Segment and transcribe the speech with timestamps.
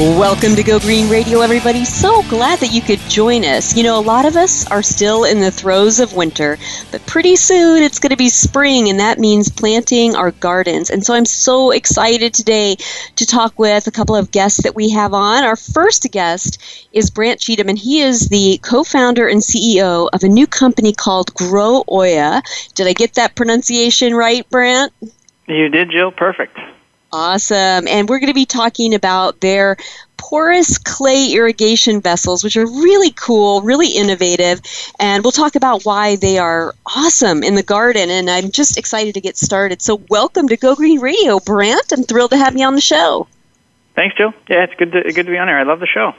[0.00, 1.84] Welcome to Go Green Radio, everybody.
[1.84, 3.76] So glad that you could join us.
[3.76, 6.56] You know, a lot of us are still in the throes of winter,
[6.90, 10.88] but pretty soon it's going to be spring, and that means planting our gardens.
[10.88, 12.76] And so I'm so excited today
[13.16, 15.44] to talk with a couple of guests that we have on.
[15.44, 20.22] Our first guest is Brant Cheatham, and he is the co founder and CEO of
[20.22, 22.40] a new company called Grow Oya.
[22.74, 24.94] Did I get that pronunciation right, Brant?
[25.46, 26.10] You did, Jill.
[26.10, 26.58] Perfect.
[27.12, 27.88] Awesome.
[27.88, 29.76] And we're going to be talking about their
[30.16, 34.60] porous clay irrigation vessels, which are really cool, really innovative.
[35.00, 38.10] And we'll talk about why they are awesome in the garden.
[38.10, 39.82] And I'm just excited to get started.
[39.82, 41.92] So, welcome to Go Green Radio, Brant.
[41.92, 43.26] I'm thrilled to have you on the show.
[43.96, 44.32] Thanks, Jill.
[44.48, 45.56] Yeah, it's good to, good to be on here.
[45.56, 46.14] I love the show.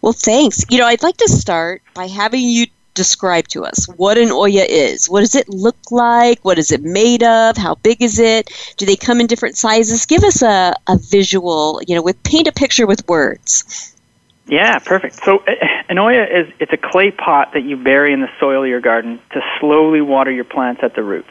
[0.00, 0.64] Well, thanks.
[0.68, 4.64] You know, I'd like to start by having you describe to us what an Oya
[4.64, 5.08] is.
[5.08, 6.44] What does it look like?
[6.44, 7.56] What is it made of?
[7.56, 8.50] How big is it?
[8.76, 10.06] Do they come in different sizes?
[10.06, 13.94] Give us a, a visual, you know, with paint a picture with words.
[14.46, 15.24] Yeah, perfect.
[15.24, 15.42] So
[15.88, 18.80] an Oya is it's a clay pot that you bury in the soil of your
[18.80, 21.30] garden to slowly water your plants at the roots.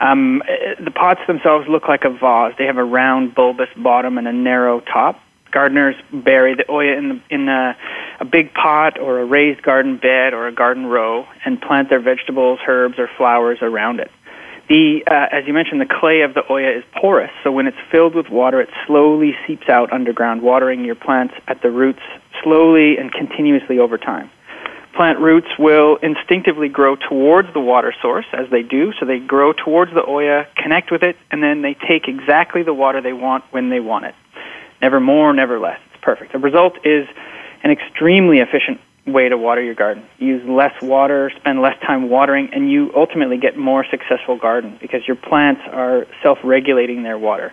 [0.00, 0.42] Um,
[0.78, 2.54] the pots themselves look like a vase.
[2.58, 5.20] They have a round bulbous bottom and a narrow top
[5.56, 7.74] gardeners bury the oya in the, in a,
[8.20, 11.98] a big pot or a raised garden bed or a garden row and plant their
[11.98, 14.10] vegetables, herbs, or flowers around it.
[14.68, 17.78] The, uh, as you mentioned, the clay of the oya is porous, so when it's
[17.90, 22.02] filled with water, it slowly seeps out underground, watering your plants at the roots
[22.44, 24.28] slowly and continuously over time.
[24.94, 29.54] Plant roots will instinctively grow towards the water source as they do, so they grow
[29.54, 33.44] towards the oya, connect with it, and then they take exactly the water they want
[33.52, 34.14] when they want it.
[34.82, 35.80] Never more, never less.
[35.92, 36.32] It's perfect.
[36.32, 37.06] The result is
[37.62, 40.04] an extremely efficient way to water your garden.
[40.18, 45.06] use less water, spend less time watering, and you ultimately get more successful garden because
[45.06, 47.52] your plants are self-regulating their water.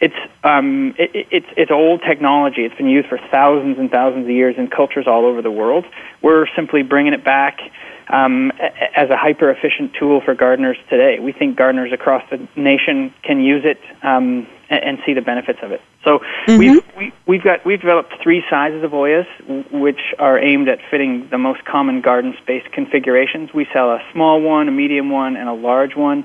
[0.00, 2.62] It's um, it, it's it's old technology.
[2.62, 5.86] It's been used for thousands and thousands of years in cultures all over the world.
[6.20, 7.60] We're simply bringing it back
[8.08, 8.52] um,
[8.94, 11.20] as a hyper efficient tool for gardeners today.
[11.20, 15.72] We think gardeners across the nation can use it um, and, see the benefits of
[15.72, 15.80] it.
[16.04, 16.58] So mm-hmm.
[16.58, 19.26] we've we, we've got we've developed three sizes of oyas,
[19.70, 23.52] which are aimed at fitting the most common garden space configurations.
[23.52, 26.24] We sell a small one, a medium one, and a large one,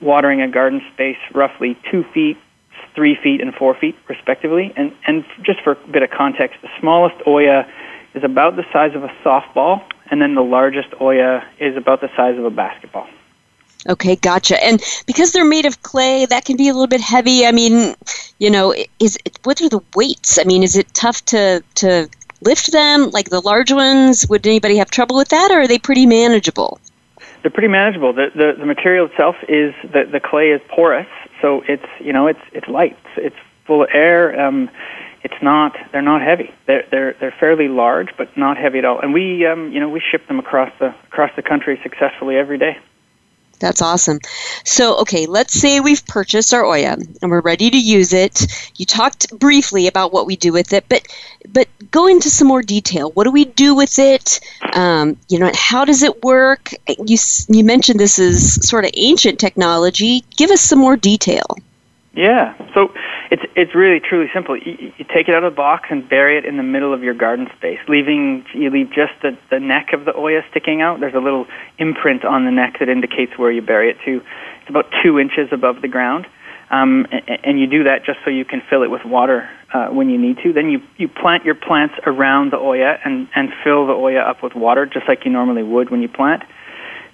[0.00, 2.36] watering a garden space roughly two feet,
[2.94, 4.72] three feet, and four feet, respectively.
[4.76, 7.66] And and just for a bit of context, the smallest oya
[8.14, 12.08] is about the size of a softball, and then the largest oya is about the
[12.16, 13.08] size of a basketball.
[13.88, 14.62] Okay, gotcha.
[14.62, 17.46] And because they're made of clay, that can be a little bit heavy.
[17.46, 17.96] I mean,
[18.38, 20.38] you know, is what are the weights?
[20.38, 22.08] I mean, is it tough to to
[22.40, 24.26] lift them like the large ones?
[24.28, 26.78] Would anybody have trouble with that, or are they pretty manageable?
[27.42, 28.12] They're pretty manageable.
[28.12, 31.08] The the, the material itself is the the clay is porous,
[31.40, 32.96] so it's you know it's it's light.
[33.16, 34.40] It's full of air.
[34.40, 34.70] Um,
[35.24, 36.54] it's not they're not heavy.
[36.66, 39.00] They're they're they're fairly large, but not heavy at all.
[39.00, 42.58] And we um, you know we ship them across the across the country successfully every
[42.58, 42.78] day.
[43.62, 44.18] That's awesome.
[44.64, 48.46] So, okay, let's say we've purchased our Oya and we're ready to use it.
[48.76, 51.06] You talked briefly about what we do with it, but
[51.48, 53.12] but go into some more detail.
[53.12, 54.40] What do we do with it?
[54.74, 56.70] Um, you know, how does it work?
[57.06, 57.16] You
[57.48, 60.24] you mentioned this is sort of ancient technology.
[60.36, 61.56] Give us some more detail.
[62.14, 62.54] Yeah.
[62.74, 62.92] So
[63.32, 64.58] it's it's really truly simple.
[64.58, 67.02] You, you, take it out of the box and bury it in the middle of
[67.02, 71.00] your garden space, leaving you leave just the the neck of the oya sticking out.
[71.00, 71.46] There's a little
[71.78, 74.20] imprint on the neck that indicates where you bury it to.
[74.60, 76.26] It's about two inches above the ground,
[76.70, 79.86] um, and, and you do that just so you can fill it with water uh,
[79.88, 80.52] when you need to.
[80.52, 84.42] Then you you plant your plants around the oya and and fill the oya up
[84.42, 86.42] with water just like you normally would when you plant.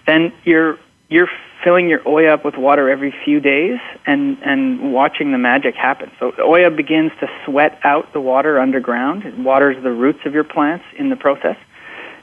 [0.04, 1.30] Then you're you're
[1.64, 6.10] filling your oya up with water every few days and, and watching the magic happen.
[6.20, 9.24] So the oya begins to sweat out the water underground.
[9.24, 11.56] It waters the roots of your plants in the process.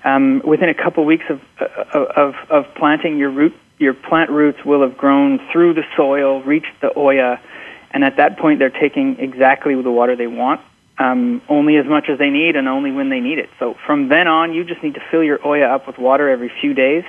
[0.04, 4.82] Um, within a couple weeks of, of, of planting, your root your plant roots will
[4.88, 7.42] have grown through the soil, reached the oya,
[7.92, 10.62] and at that point they're taking exactly the water they want,
[10.98, 13.50] um, only as much as they need and only when they need it.
[13.60, 16.52] So from then on, you just need to fill your oya up with water every
[16.62, 17.04] few days,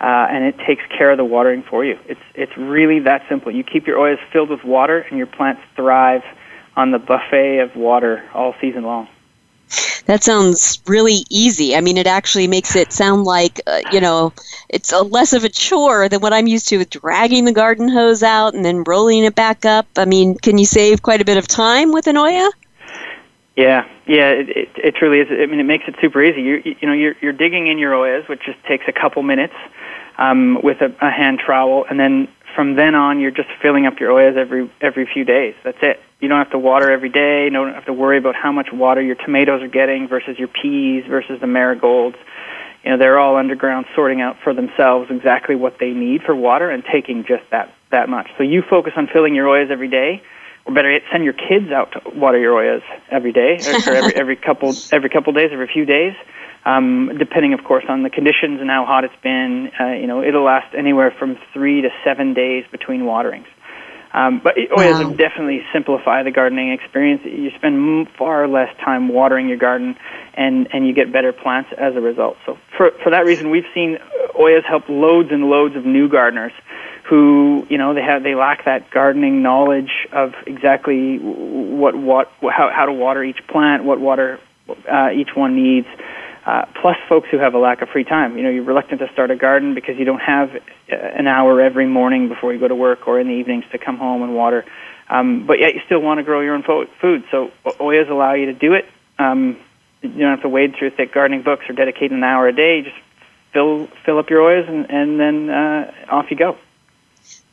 [0.00, 1.98] uh, and it takes care of the watering for you.
[2.06, 3.52] It's it's really that simple.
[3.52, 6.22] You keep your oyas filled with water, and your plants thrive
[6.76, 9.08] on the buffet of water all season long.
[10.06, 11.76] That sounds really easy.
[11.76, 14.32] I mean, it actually makes it sound like, uh, you know,
[14.68, 17.88] it's a less of a chore than what I'm used to with dragging the garden
[17.88, 19.86] hose out and then rolling it back up.
[19.96, 22.50] I mean, can you save quite a bit of time with an Oya?
[23.56, 25.28] Yeah, yeah, it, it, it truly is.
[25.30, 26.40] I mean, it makes it super easy.
[26.40, 29.54] You you know, you're you're digging in your oyas, which just takes a couple minutes
[30.18, 33.98] um, with a, a hand trowel, and then from then on, you're just filling up
[34.00, 35.54] your oyas every every few days.
[35.64, 36.00] That's it.
[36.20, 37.44] You don't have to water every day.
[37.44, 40.48] You don't have to worry about how much water your tomatoes are getting versus your
[40.48, 42.16] peas versus the marigolds.
[42.84, 46.70] You know, they're all underground sorting out for themselves exactly what they need for water
[46.70, 48.28] and taking just that that much.
[48.38, 50.22] So you focus on filling your oyas every day,
[50.66, 54.14] or better yet, send your kids out to water your oyas every day, or every
[54.16, 56.14] every couple every couple days, every few days.
[56.64, 60.22] Um, depending, of course, on the conditions and how hot it's been, uh, you know,
[60.22, 63.46] it'll last anywhere from three to seven days between waterings.
[64.12, 65.10] Um, but oyas wow.
[65.10, 67.22] definitely simplify the gardening experience.
[67.24, 69.96] You spend far less time watering your garden,
[70.34, 72.36] and and you get better plants as a result.
[72.44, 73.98] So for for that reason, we've seen
[74.34, 76.52] oyas help loads and loads of new gardeners
[77.04, 82.70] who you know they have they lack that gardening knowledge of exactly what what how
[82.70, 84.38] how to water each plant, what water
[84.90, 85.86] uh, each one needs.
[86.46, 88.38] Uh, plus folks who have a lack of free time.
[88.38, 90.50] You know, you're reluctant to start a garden because you don't have
[90.90, 93.78] uh, an hour every morning before you go to work or in the evenings to
[93.78, 94.64] come home and water.
[95.10, 97.24] Um, but yet you still want to grow your own fo- food.
[97.30, 98.86] So Oyas allow you to do it.
[99.18, 99.58] Um,
[100.02, 102.82] you don't have to wade through thick gardening books or dedicate an hour a day.
[102.82, 102.96] Just
[103.52, 106.56] fill fill up your Oyas and, and then uh, off you go.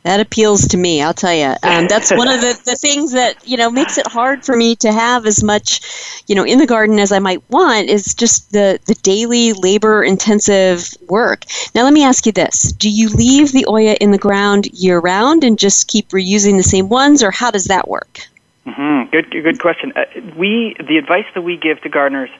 [0.04, 1.54] That appeals to me, I'll tell you.
[1.62, 4.76] Um, that's one of the, the things that, you know, makes it hard for me
[4.76, 5.80] to have as much,
[6.28, 10.02] you know, in the garden as I might want is just the, the daily labor
[10.02, 11.44] intensive work.
[11.74, 14.98] Now, let me ask you this Do you leave the Oya in the ground year
[14.98, 18.20] round and just keep reusing the same ones, or how does that work?
[18.66, 19.10] Mm-hmm.
[19.10, 19.92] Good, good question.
[19.96, 20.04] Uh,
[20.36, 22.30] we, the advice that we give to gardeners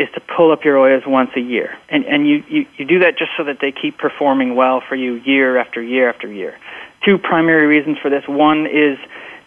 [0.00, 1.76] is to pull up your oyas once a year.
[1.88, 4.96] And, and you, you, you do that just so that they keep performing well for
[4.96, 6.56] you year after year after year
[7.04, 8.24] two primary reasons for this.
[8.28, 8.98] One is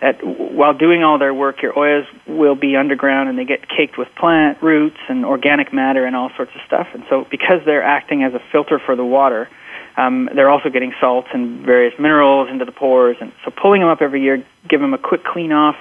[0.02, 3.98] that while doing all their work, your oyas will be underground and they get caked
[3.98, 6.88] with plant roots and organic matter and all sorts of stuff.
[6.94, 9.50] And so, because they're acting as a filter for the water,
[9.96, 13.18] um, they're also getting salts and various minerals into the pores.
[13.22, 15.76] And so, pulling them up every year, give them a quick clean off.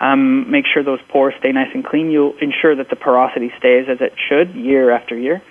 [0.00, 2.10] Um, make sure those pores stay nice and clean.
[2.10, 5.42] You'll ensure that the porosity stays as it should year after year.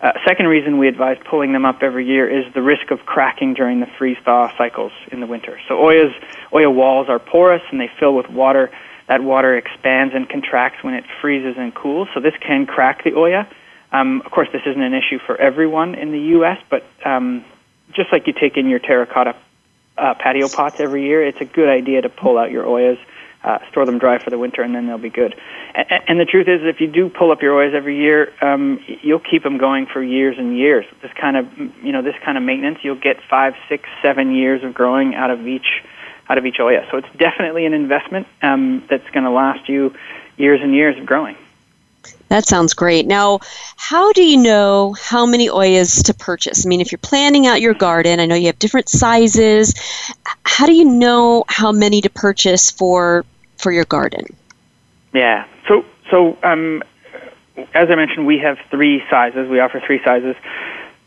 [0.00, 3.54] Uh, second reason we advise pulling them up every year is the risk of cracking
[3.54, 5.60] during the freeze thaw cycles in the winter.
[5.68, 6.12] So Oya's,
[6.52, 8.72] Oya walls are porous and they fill with water.
[9.06, 13.14] That water expands and contracts when it freezes and cools, so this can crack the
[13.14, 13.48] Oya.
[13.92, 17.44] Um, of course, this isn't an issue for everyone in the U.S., but um,
[17.92, 19.36] just like you take in your terracotta
[19.98, 22.98] uh, patio pots every year, it's a good idea to pull out your Oyas
[23.44, 25.34] uh, store them dry for the winter, and then they'll be good.
[25.74, 28.80] And, and the truth is, if you do pull up your oyas every year, um,
[29.02, 30.84] you'll keep them going for years and years.
[31.02, 34.62] This kind of, you know, this kind of maintenance, you'll get five, six, seven years
[34.62, 35.82] of growing out of each,
[36.28, 36.86] out of each oya.
[36.90, 39.94] So it's definitely an investment um, that's going to last you
[40.36, 41.36] years and years of growing.
[42.28, 43.06] That sounds great.
[43.06, 43.40] Now,
[43.76, 46.64] how do you know how many oyas to purchase?
[46.64, 49.74] I mean, if you're planning out your garden, I know you have different sizes.
[50.44, 53.24] How do you know how many to purchase for
[53.62, 54.26] for your garden?
[55.14, 55.46] Yeah.
[55.68, 56.82] So so um,
[57.74, 59.48] as I mentioned, we have three sizes.
[59.48, 60.36] We offer three sizes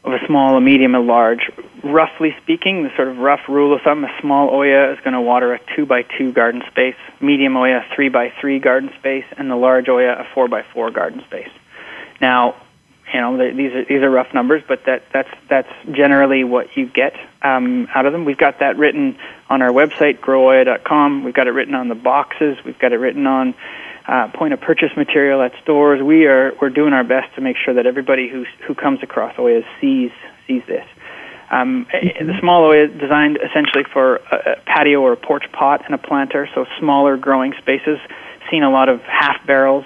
[0.03, 1.50] of a small, a medium, a large.
[1.83, 5.21] Roughly speaking, the sort of rough rule of thumb: a small Oya is going to
[5.21, 9.50] water a two by two garden space, medium Oya three by three garden space, and
[9.50, 11.50] the large Oya a four by four garden space.
[12.21, 12.55] Now,
[13.13, 16.88] you know these are these are rough numbers, but that that's that's generally what you
[16.88, 18.25] get um, out of them.
[18.25, 19.17] We've got that written
[19.50, 21.24] on our website, growoya.com.
[21.24, 22.57] We've got it written on the boxes.
[22.65, 23.53] We've got it written on
[24.07, 26.01] uh, point of purchase material at stores.
[26.01, 29.35] We are we're doing our best to make sure that everybody who who comes across
[29.35, 30.12] Oyas sees
[30.47, 30.85] sees this.
[31.51, 32.27] Um, mm-hmm.
[32.27, 35.93] The small Oya is designed essentially for a, a patio or a porch pot and
[35.93, 38.00] a planter, so smaller growing spaces.
[38.51, 39.85] Seen a lot of half barrels.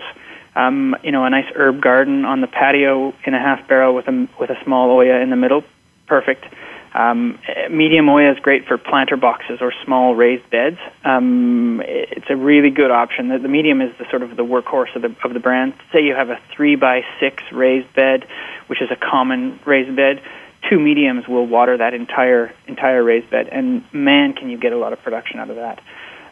[0.56, 4.08] Um, you know, a nice herb garden on the patio in a half barrel with
[4.08, 5.64] a with a small Oya in the middle.
[6.08, 6.46] Perfect.
[6.94, 7.40] Um,
[7.70, 10.80] medium Oya is great for planter boxes or small raised beds.
[11.06, 13.30] Um, it's a really good option.
[13.30, 15.76] The, the medium is the sort of the workhorse of the of the brand.
[15.94, 18.26] Say you have a three by six raised bed,
[18.68, 20.22] which is a common raised bed.
[20.68, 24.78] two mediums will water that entire entire raised bed, and man, can you get a
[24.78, 25.82] lot of production out of that.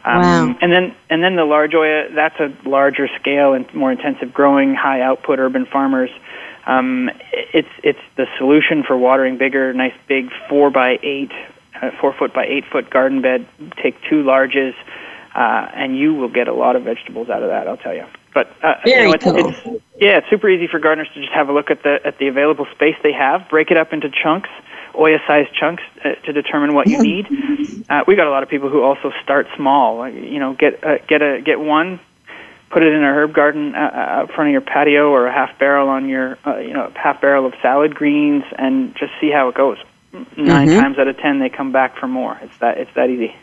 [0.08, 0.58] Um, wow.
[0.62, 4.74] And then and then the large Oya, that's a larger scale and more intensive growing,
[4.74, 6.10] high output urban farmers.
[6.66, 11.32] Um, it's it's the solution for watering bigger, nice big four by eight,
[11.80, 13.46] uh, four foot by eight foot garden bed.
[13.82, 14.72] Take two larges,
[15.34, 17.68] uh, and you will get a lot of vegetables out of that.
[17.68, 18.06] I'll tell you.
[18.32, 19.74] But uh, Very you know, it's, cool.
[19.74, 22.18] it's yeah, it's super easy for gardeners to just have a look at the at
[22.18, 24.50] the available space they have, break it up into chunks,
[24.98, 27.26] Oya-sized chunks uh, to determine what you need.
[27.88, 30.08] Uh, we got a lot of people who also start small.
[30.08, 32.00] You know, get uh, get a get one,
[32.70, 35.32] put it in a herb garden uh, uh, out front of your patio, or a
[35.32, 39.30] half barrel on your uh, you know half barrel of salad greens, and just see
[39.30, 39.78] how it goes.
[40.12, 40.80] 9 Mhm.
[40.80, 42.38] times out of ten, they come back for more.
[42.42, 43.34] It's that it's that easy.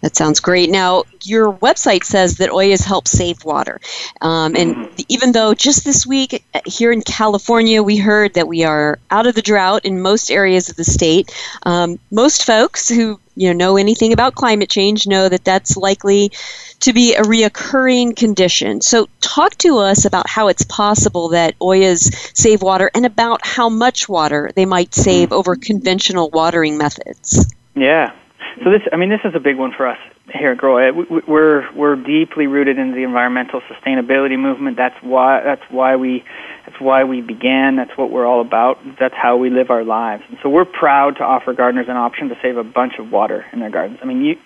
[0.00, 0.70] That sounds great.
[0.70, 3.80] Now, your website says that Oyas help save water.
[4.22, 8.64] Um, and even though just this week uh, here in California, we heard that we
[8.64, 13.20] are out of the drought in most areas of the state, um, most folks who
[13.36, 16.32] you know, know anything about climate change know that that's likely
[16.80, 18.80] to be a reoccurring condition.
[18.80, 23.68] So, talk to us about how it's possible that Oyas save water and about how
[23.68, 27.52] much water they might save over conventional watering methods.
[27.74, 28.14] Yeah.
[28.62, 29.98] So this, I mean, this is a big one for us
[30.34, 34.76] here at we- We're we're deeply rooted in the environmental sustainability movement.
[34.76, 36.24] That's why that's why we
[36.66, 37.76] that's why we began.
[37.76, 38.78] That's what we're all about.
[38.98, 40.24] That's how we live our lives.
[40.28, 43.44] And so we're proud to offer gardeners an option to save a bunch of water
[43.52, 43.98] in their gardens.
[44.02, 44.36] I mean, you,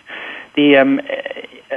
[0.54, 1.74] the um, uh,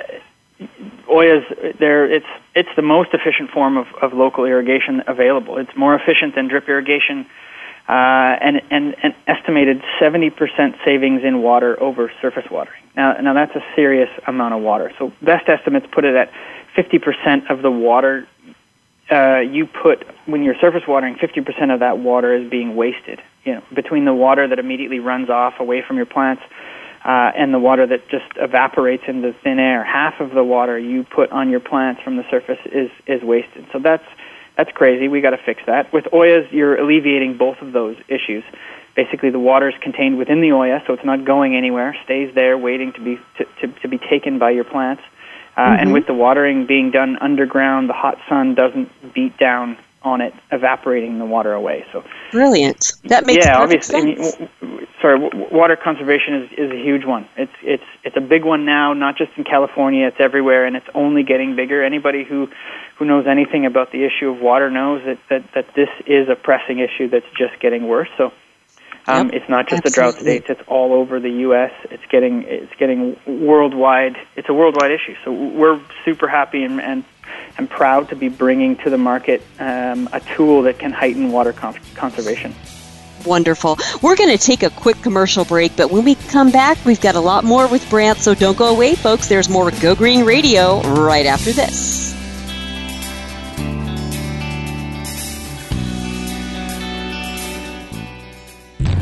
[1.10, 5.58] Oyas, there it's it's the most efficient form of, of local irrigation available.
[5.58, 7.26] It's more efficient than drip irrigation
[7.88, 10.34] uh, and, and an estimated 70%
[10.86, 12.82] savings in water over surface watering.
[12.96, 14.92] Now, now that's a serious amount of water.
[15.00, 16.32] So best estimates put it at
[16.76, 18.28] 50% of the water
[19.10, 21.16] uh, you put when you're surface watering.
[21.16, 23.22] 50% of that water is being wasted.
[23.46, 26.44] You know, between the water that immediately runs off away from your plants
[27.06, 31.06] uh, and the water that just evaporates into thin air, half of the water you
[31.06, 33.66] put on your plants from the surface is is wasted.
[33.72, 34.04] So that's
[34.58, 35.08] that's crazy.
[35.08, 35.94] We got to fix that.
[35.94, 38.44] With Oyas, you're alleviating both of those issues.
[38.96, 41.96] Basically, the water is contained within the Oya, so it's not going anywhere.
[42.04, 45.04] Stays there, waiting to be to, to, to be taken by your plants.
[45.56, 45.82] Uh, Mm-hmm.
[45.82, 50.34] And with the watering being done underground, the hot sun doesn't beat down on it,
[50.52, 51.86] evaporating the water away.
[51.92, 52.94] So Brilliant.
[53.06, 53.96] That makes yeah, obviously.
[53.96, 54.50] I mean, sense.
[54.62, 57.28] w- sorry, w- water conservation is, is a huge one.
[57.38, 60.08] It's it's it's a big one now, not just in California.
[60.08, 61.84] It's everywhere, and it's only getting bigger.
[61.84, 62.48] Anybody who
[62.98, 66.36] who knows anything about the issue of water knows that that, that this is a
[66.36, 68.10] pressing issue that's just getting worse.
[68.18, 68.32] So.
[69.10, 70.40] Um, Yep, it's not just the drought absolutely.
[70.42, 71.72] states; it's all over the U.S.
[71.92, 74.18] It's getting it's getting worldwide.
[74.36, 75.16] It's a worldwide issue.
[75.24, 77.06] So we're super happy and and,
[77.58, 81.54] and proud to be bringing to the market um, a tool that can heighten water
[81.54, 82.54] con- conservation.
[83.26, 83.78] Wonderful.
[84.02, 87.16] We're going to take a quick commercial break, but when we come back, we've got
[87.16, 89.28] a lot more with Brant, so don't go away, folks.
[89.28, 92.17] There's more Go Green Radio right after this.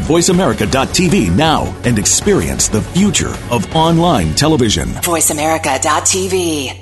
[0.00, 4.88] VoiceAmerica.tv now and experience the future of online television.
[4.88, 6.81] VoiceAmerica.tv.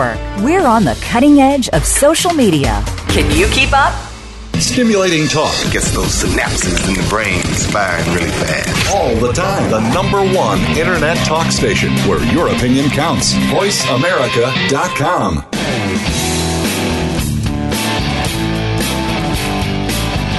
[0.43, 2.83] We're on the cutting edge of social media.
[3.09, 3.93] Can you keep up?
[4.55, 5.53] Stimulating talk.
[5.71, 7.41] Gets those synapses in the brain
[7.71, 8.95] firing really fast.
[8.95, 9.69] All the time.
[9.69, 13.33] The number one internet talk station where your opinion counts.
[13.53, 15.50] VoiceAmerica.com.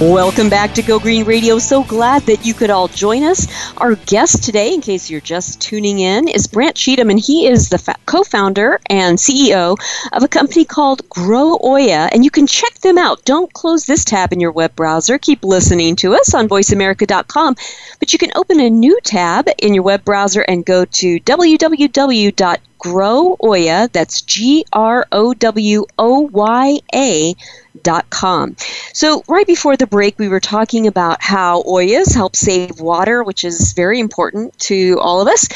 [0.00, 1.60] Welcome back to Go Green Radio.
[1.60, 3.46] So glad that you could all join us.
[3.76, 7.68] Our guest today, in case you're just tuning in, is Brant Cheatham, and he is
[7.68, 9.76] the fa- co founder and CEO
[10.12, 12.08] of a company called Grow Oya.
[12.10, 13.24] And you can check them out.
[13.24, 15.16] Don't close this tab in your web browser.
[15.16, 17.54] Keep listening to us on voiceamerica.com.
[18.00, 22.58] But you can open a new tab in your web browser and go to www
[22.78, 27.34] Grow Oya, that's G R O W O Y A
[27.82, 28.56] dot com.
[28.92, 33.44] So right before the break, we were talking about how Oyas help save water, which
[33.44, 35.48] is very important to all of us.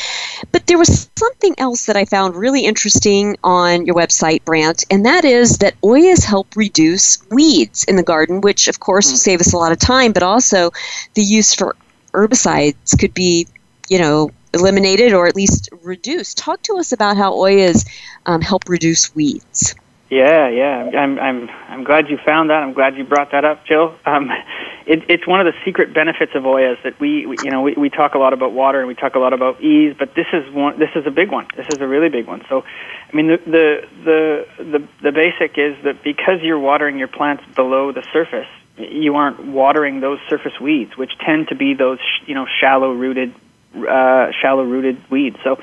[0.53, 5.07] But there was something else that I found really interesting on your website, Brant, and
[5.07, 9.41] that is that Oyas help reduce weeds in the garden, which of course will save
[9.41, 10.71] us a lot of time, but also
[11.15, 11.77] the use for
[12.13, 13.47] herbicides could be,
[13.89, 16.39] you know, eliminated or at least reduced.
[16.39, 17.89] Talk to us about how Oyas
[18.27, 19.75] um, help reduce weeds.
[20.11, 20.91] Yeah, yeah.
[20.99, 22.63] I'm I'm I'm glad you found that.
[22.63, 23.95] I'm glad you brought that up, Jill.
[24.07, 24.31] Um,
[24.87, 27.75] it, it's one of the secret benefits of Oyas that we, we you know we,
[27.75, 30.27] we talk a lot about water and we talk a lot about ease, but this
[30.33, 30.79] is one.
[30.79, 31.47] This is a big one.
[31.57, 32.43] This is a really big one.
[32.49, 32.65] So,
[33.13, 37.45] I mean, the the the the, the basic is that because you're watering your plants
[37.55, 42.35] below the surface, you aren't watering those surface weeds, which tend to be those you
[42.35, 43.35] know shallow rooted
[43.75, 45.37] uh, shallow rooted weeds.
[45.45, 45.57] So,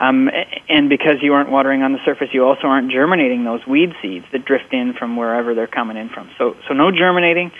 [0.00, 0.28] um,
[0.68, 4.26] and because you aren't watering on the surface, you also aren't germinating those weed seeds
[4.32, 6.30] that drift in from wherever they're coming in from.
[6.38, 7.52] So, so no germinating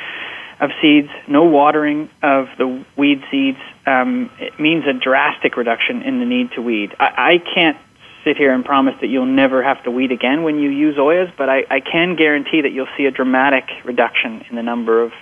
[0.61, 3.59] of seeds, no watering of the weed seeds.
[3.87, 6.95] Um, it means a drastic reduction in the need to weed.
[6.99, 7.77] I, I can't
[8.25, 11.31] sit here and promise that you'll never have to weed again when you use Oyas,
[11.37, 15.13] but I, I can guarantee that you'll see a dramatic reduction in the number of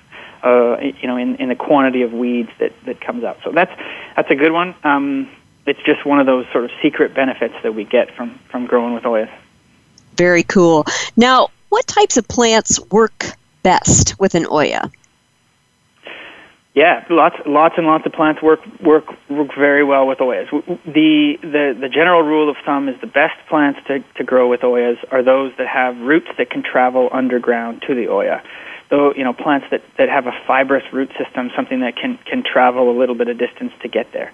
[0.43, 3.39] uh, you know, in, in the quantity of weeds that, that comes out.
[3.45, 3.73] So that's
[4.17, 4.75] that's a good one.
[4.85, 5.31] Um,
[5.67, 8.95] it's just one of those sort of secret benefits that we get from from growing
[8.95, 9.31] with Oyas.
[10.17, 10.85] Very cool.
[11.17, 13.27] Now, what types of plants work
[13.63, 14.91] best with an Oya?
[16.75, 20.49] Yeah, lots, lots and lots of plants work work work very well with Oyas.
[20.51, 24.61] The the the general rule of thumb is the best plants to to grow with
[24.61, 28.43] Oyas are those that have roots that can travel underground to the Oya.
[28.93, 32.45] So you know, plants that that have a fibrous root system, something that can can
[32.45, 34.31] travel a little bit of distance to get there.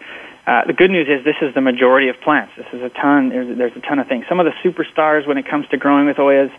[0.48, 2.52] Uh, the good news is this is the majority of plants.
[2.56, 3.28] This is a ton.
[3.28, 4.24] There's, there's a ton of things.
[4.28, 6.50] Some of the superstars when it comes to growing with Oyas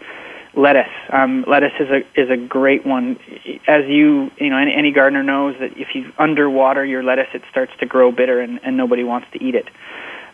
[0.55, 0.87] lettuce.
[1.11, 3.19] Um, lettuce is a is a great one.
[3.67, 7.41] As you you know, any, any gardener knows that if you underwater your lettuce, it
[7.51, 9.67] starts to grow bitter, and, and nobody wants to eat it.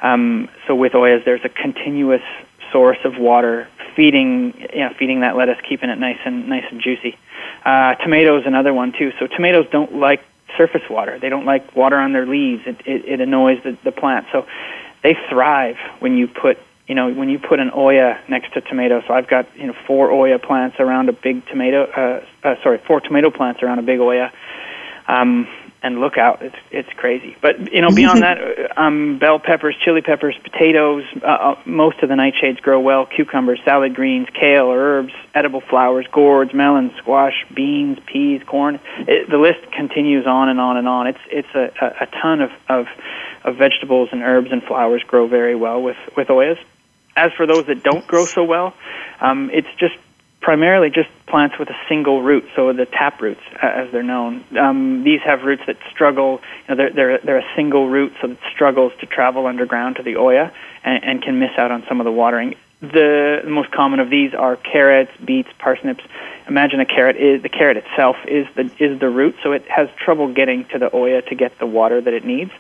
[0.04, 2.22] Um, so with Oyas, there's a continuous
[2.72, 6.82] source of water feeding you know, feeding that lettuce, keeping it nice and nice and
[6.82, 7.18] juicy.
[7.66, 9.12] Uh, tomatoes another one too.
[9.20, 10.22] So tomatoes don't like
[10.56, 11.20] surface water.
[11.20, 12.62] They don't like water on their leaves.
[12.66, 14.28] It it, it annoys the, the plant.
[14.32, 14.46] So
[15.04, 19.02] they thrive when you put you know, when you put an Oya next to tomato,
[19.08, 21.86] so I've got you know four Oya plants around a big tomato.
[21.86, 24.32] Uh, uh, sorry, four tomato plants around a big Oya.
[25.08, 25.48] Um,
[25.86, 27.38] and look out, it's it's crazy.
[27.40, 31.04] But you know, beyond that, um, bell peppers, chili peppers, potatoes.
[31.22, 33.06] Uh, uh, most of the nightshades grow well.
[33.06, 38.80] Cucumbers, salad greens, kale, herbs, edible flowers, gourds, melons, squash, beans, peas, corn.
[39.08, 41.06] It, the list continues on and on and on.
[41.06, 42.88] It's it's a, a, a ton of, of
[43.44, 46.58] of vegetables and herbs and flowers grow very well with with Oyas.
[47.16, 48.74] As for those that don't grow so well,
[49.22, 49.96] um, it's just
[50.42, 54.32] primarily just plants with a single root, so the tap roots, as they're known.
[54.58, 56.40] Um, these have roots that struggle.
[56.64, 60.04] You know, they're, they're they're a single root, so it struggles to travel underground to
[60.04, 60.54] the Oya
[60.86, 62.56] and, and can miss out on some of the watering.
[62.82, 66.04] the, the most common of these are carrots, beets, parsnips.
[66.48, 69.90] Imagine a carrot is the carrot itself is the is the root, so it has
[70.04, 72.52] trouble getting to the oya to get the water that it needs.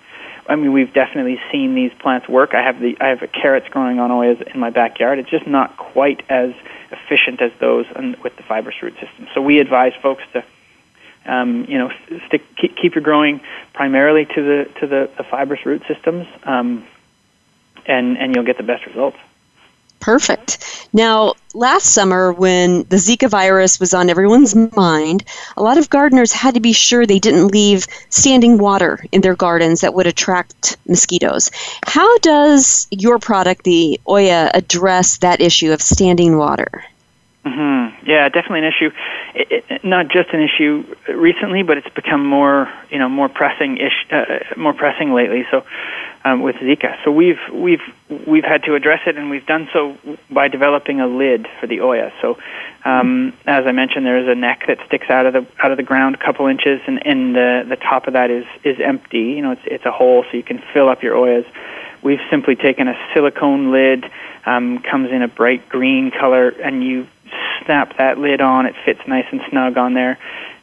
[0.47, 2.53] I mean, we've definitely seen these plants work.
[2.53, 5.19] I have the I have carrots growing on oyas in my backyard.
[5.19, 6.51] It's just not quite as
[6.91, 7.85] efficient as those
[8.23, 9.27] with the fibrous root system.
[9.33, 10.43] So we advise folks to,
[11.25, 11.91] um, you know,
[12.27, 13.41] stick keep, keep your growing
[13.73, 16.85] primarily to the to the, the fibrous root systems, um,
[17.85, 19.17] and and you'll get the best results.
[20.05, 20.87] Perfect.
[20.93, 25.23] Now, last summer, when the Zika virus was on everyone's mind,
[25.57, 29.35] a lot of gardeners had to be sure they didn't leave standing water in their
[29.35, 31.49] gardens that would attract mosquitoes.
[31.87, 36.83] How does your product, the Oya, address that issue of standing water?
[37.43, 38.07] Mm-hmm.
[38.07, 38.91] Yeah, definitely an issue.
[39.33, 43.77] It, it, not just an issue recently, but it's become more, you know, more pressing
[43.77, 45.47] ish, uh, more pressing lately.
[45.49, 45.65] So,
[46.25, 47.83] um, with Zika, so we've we've
[48.27, 49.95] we've had to address it, and we've done so
[50.31, 52.11] by developing a lid for the Oya.
[52.19, 52.39] So,
[52.83, 55.77] um, as I mentioned, there is a neck that sticks out of the out of
[55.77, 59.19] the ground a couple inches, and, and the the top of that is is empty.
[59.19, 61.45] You know, it's it's a hole, so you can fill up your Oyas.
[62.01, 64.05] We've simply taken a silicone lid,
[64.47, 67.07] um, comes in a bright green color, and you
[67.65, 68.65] snap that lid on.
[68.65, 70.17] It fits nice and snug on there.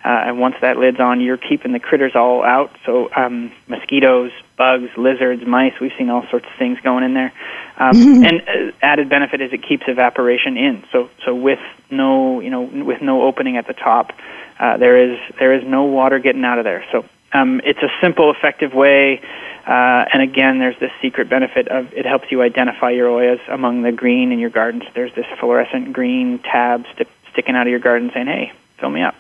[0.05, 2.77] Uh, and once that lid's on, you're keeping the critters all out.
[2.85, 5.75] So um, mosquitoes, bugs, lizards, mice.
[5.81, 7.33] We've seen all sorts of things going in there.
[7.77, 10.85] Um, and uh, added benefit is it keeps evaporation in.
[10.93, 14.13] So so with no you know with no opening at the top,
[14.59, 16.85] uh, there is there is no water getting out of there.
[16.91, 19.21] So um, it's a simple, effective way.
[19.67, 23.83] Uh, and again, there's this secret benefit of it helps you identify your oyas among
[23.83, 24.85] the green in your gardens.
[24.95, 29.03] There's this fluorescent green tab st- sticking out of your garden saying, "Hey, fill me
[29.03, 29.15] up."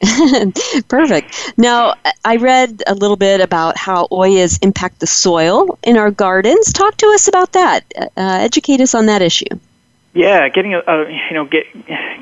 [0.88, 1.54] Perfect.
[1.56, 6.72] Now, I read a little bit about how oyas impact the soil in our gardens.
[6.72, 7.84] Talk to us about that.
[7.98, 9.46] Uh, educate us on that issue.
[10.14, 11.64] Yeah, getting a, a you know get,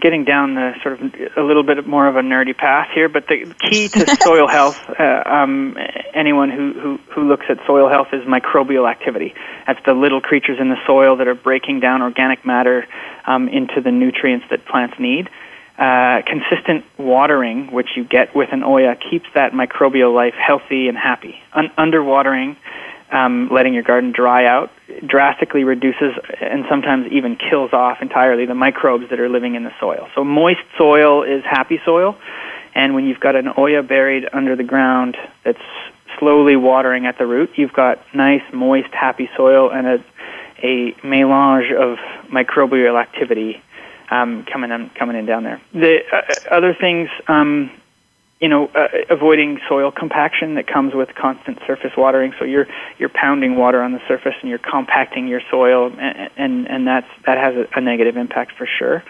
[0.01, 3.27] getting down the sort of a little bit more of a nerdy path here, but
[3.29, 5.77] the key to soil health, uh, um,
[6.15, 9.35] anyone who, who who looks at soil health is microbial activity.
[9.67, 12.87] That's the little creatures in the soil that are breaking down organic matter
[13.27, 15.29] um, into the nutrients that plants need.
[15.79, 20.97] Uh, consistent watering, which you get with an Oya, keeps that microbial life healthy and
[20.97, 21.35] happy.
[21.53, 22.57] Un- underwatering
[23.13, 24.71] um, letting your garden dry out
[25.07, 29.73] drastically reduces and sometimes even kills off entirely the microbes that are living in the
[29.79, 30.09] soil.
[30.15, 32.17] So moist soil is happy soil,
[32.75, 35.59] and when you've got an oya buried under the ground that's
[36.19, 40.05] slowly watering at the root, you've got nice, moist, happy soil and a,
[40.63, 41.99] a melange of
[42.33, 43.63] microbial activity
[44.11, 45.61] um, coming in, coming in down there.
[45.73, 47.71] The uh, other things um,
[48.43, 52.35] you know, uh, avoiding soil compaction that comes with constant surface watering.
[52.41, 52.67] So you're
[52.99, 57.07] you're pounding water on the surface and you're compacting your soil, and and, and that's
[57.25, 59.05] that has a, a negative impact for sure.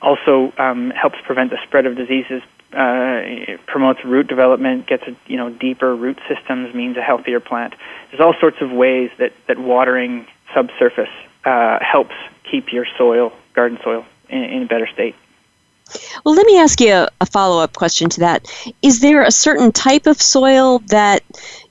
[0.00, 2.42] Also um, helps prevent the spread of diseases.
[2.72, 7.74] Uh, promotes root development, gets a, you know deeper root systems, means a healthier plant.
[8.10, 11.12] There's all sorts of ways that that watering subsurface
[11.44, 12.14] uh, helps
[12.50, 15.16] keep your soil, garden soil, in, in a better state.
[16.24, 18.46] Well, let me ask you a, a follow up question to that.
[18.82, 21.22] Is there a certain type of soil that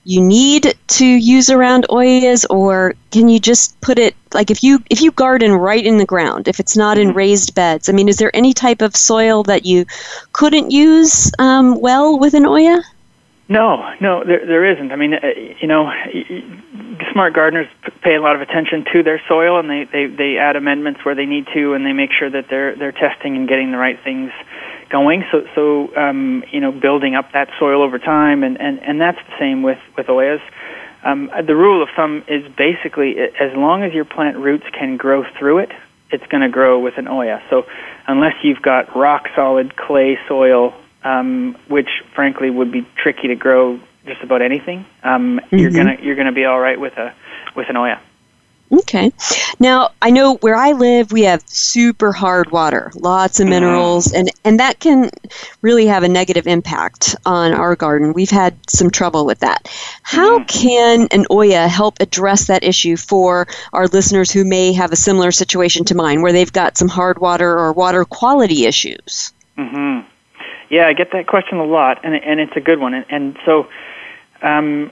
[0.06, 4.82] you need to use around oyas, or can you just put it like if you
[4.90, 7.18] if you garden right in the ground, if it's not in mm-hmm.
[7.18, 7.90] raised beds?
[7.90, 9.86] I mean, is there any type of soil that you
[10.34, 12.82] couldn't use um, well with an oya?
[13.50, 14.92] No, no, there there isn't.
[14.92, 15.28] I mean, uh,
[15.60, 15.92] you know,
[17.12, 17.66] smart gardeners
[18.04, 21.16] pay a lot of attention to their soil, and they, they they add amendments where
[21.16, 23.98] they need to, and they make sure that they're they're testing and getting the right
[24.04, 24.30] things
[24.92, 25.24] going.
[25.32, 29.18] So so um, you know, building up that soil over time, and and and that's
[29.18, 30.42] the same with with oyas.
[31.04, 35.24] Um, the rule of thumb is basically as long as your plant roots can grow
[35.40, 35.72] through it,
[36.12, 37.42] it's going to grow with an oya.
[37.50, 37.64] So
[38.08, 43.80] unless you've got rock solid clay soil um, which frankly would be tricky to grow
[44.06, 44.86] just about anything.
[45.04, 45.58] Um, mm-hmm.
[45.58, 47.14] You're gonna you're gonna be all right with a
[47.56, 48.02] with an Oya.
[48.72, 49.12] Okay.
[49.60, 53.50] Now, I know where I live, we have super hard water, lots of mm-hmm.
[53.52, 55.10] minerals, and, and that can
[55.62, 58.14] really have a negative impact on our garden.
[58.14, 59.68] We've had some trouble with that.
[60.04, 60.46] How mm-hmm.
[60.46, 65.32] can an Oya help address that issue for our listeners who may have a similar
[65.32, 69.34] situation to mine, where they've got some hard water or water quality issues?
[69.58, 70.08] Mm-hmm.
[70.70, 72.94] Yeah, I get that question a lot, and and it's a good one.
[72.94, 73.68] And, and so,
[74.42, 74.92] um,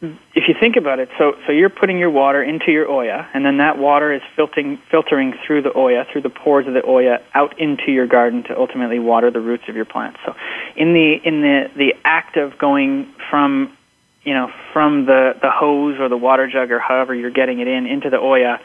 [0.00, 3.44] if you think about it, so so you're putting your water into your oya, and
[3.44, 7.20] then that water is filtering filtering through the oya, through the pores of the oya,
[7.34, 10.18] out into your garden to ultimately water the roots of your plants.
[10.26, 10.34] So,
[10.76, 13.76] in the in the the act of going from
[14.24, 17.68] you know from the the hose or the water jug or however you're getting it
[17.68, 18.60] in into the oya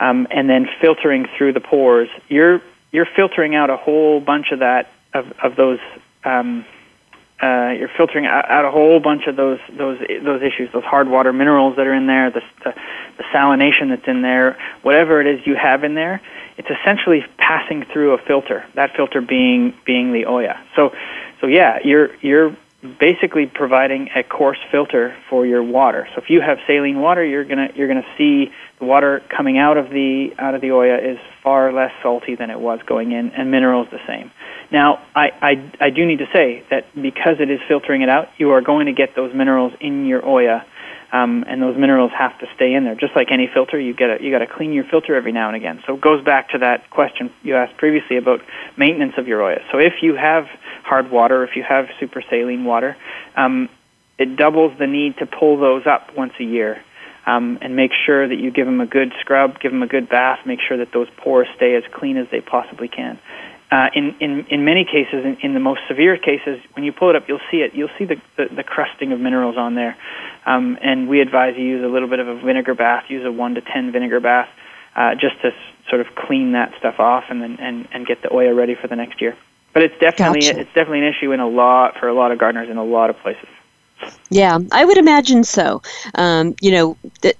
[0.00, 4.60] um, and then filtering through the pores, you're you're filtering out a whole bunch of
[4.60, 5.78] that of of those.
[6.24, 6.64] Um,
[7.42, 11.32] uh, you're filtering out a whole bunch of those those those issues, those hard water
[11.32, 12.74] minerals that are in there, the, the,
[13.16, 16.20] the salination that's in there, whatever it is you have in there.
[16.58, 18.66] It's essentially passing through a filter.
[18.74, 20.62] That filter being being the Oya.
[20.76, 20.94] So,
[21.40, 22.54] so yeah, you're you're
[22.98, 26.08] basically providing a coarse filter for your water.
[26.14, 29.76] So if you have saline water, you're gonna you're gonna see the water coming out
[29.76, 33.32] of the out of the Oya is far less salty than it was going in,
[33.32, 34.30] and minerals the same.
[34.72, 38.28] Now, I, I I do need to say that because it is filtering it out,
[38.38, 40.64] you are going to get those minerals in your Oya.
[41.12, 42.94] Um, and those minerals have to stay in there.
[42.94, 45.56] Just like any filter, you get you got to clean your filter every now and
[45.56, 45.82] again.
[45.86, 48.40] So it goes back to that question you asked previously about
[48.76, 49.58] maintenance of your oya.
[49.72, 50.44] So if you have
[50.84, 52.96] hard water, if you have super saline water,
[53.36, 53.68] um,
[54.18, 56.82] it doubles the need to pull those up once a year.
[57.26, 60.08] Um, and make sure that you give them a good scrub, give them a good
[60.08, 63.20] bath, make sure that those pores stay as clean as they possibly can.
[63.70, 67.10] Uh, in, in, in many cases, in, in the most severe cases, when you pull
[67.10, 67.72] it up, you'll see it.
[67.72, 69.96] You'll see the, the, the crusting of minerals on there.
[70.44, 73.30] Um, and we advise you use a little bit of a vinegar bath, use a
[73.30, 74.48] 1 to 10 vinegar bath,
[74.96, 75.54] uh, just to s-
[75.88, 78.88] sort of clean that stuff off and, then, and, and get the oya ready for
[78.88, 79.36] the next year.
[79.72, 80.60] But it's definitely Gotcha.
[80.60, 83.08] it's definitely an issue in a lot for a lot of gardeners in a lot
[83.08, 83.46] of places.
[84.30, 85.82] Yeah, I would imagine so.
[86.16, 87.36] Um, you know, that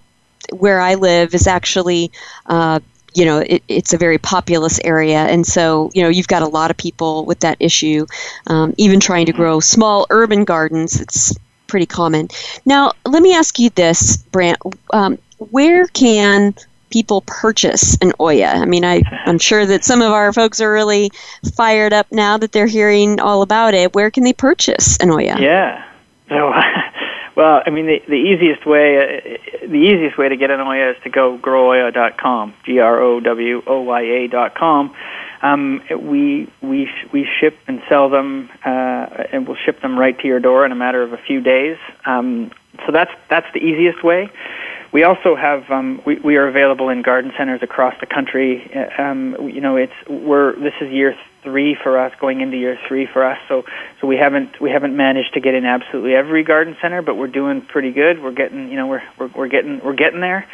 [0.52, 2.12] where I live is actually,
[2.46, 2.80] uh,
[3.14, 6.48] you know, it, it's a very populous area, and so you know you've got a
[6.48, 8.06] lot of people with that issue.
[8.46, 12.28] Um, even trying to grow small urban gardens, it's pretty common.
[12.64, 14.58] Now, let me ask you this, Brant:
[14.92, 16.54] um, Where can
[16.90, 18.48] people purchase an Oya?
[18.48, 21.10] I mean, I, I'm sure that some of our folks are really
[21.54, 23.94] fired up now that they're hearing all about it.
[23.94, 25.36] Where can they purchase an Oya?
[25.40, 25.84] Yeah.
[26.28, 26.52] So,
[27.36, 30.90] well, I mean, the, the easiest way uh, the easiest way to get an Oya
[30.90, 34.94] is to go growoya.com, g r o w o y a dot com.
[35.42, 38.68] Um, we we we ship and sell them, uh,
[39.32, 41.78] and we'll ship them right to your door in a matter of a few days.
[42.04, 42.50] Um,
[42.86, 44.30] so that's that's the easiest way.
[44.92, 48.70] We also have um, we, we are available in garden centers across the country.
[48.74, 52.76] Uh, Um, you know, it's we're this is year three for us, going into year
[52.88, 53.38] three for us.
[53.48, 53.64] So
[54.00, 57.28] so we haven't we haven't managed to get in absolutely every garden center, but we're
[57.28, 58.22] doing pretty good.
[58.22, 60.46] We're getting you know we're we're, we're getting we're getting there.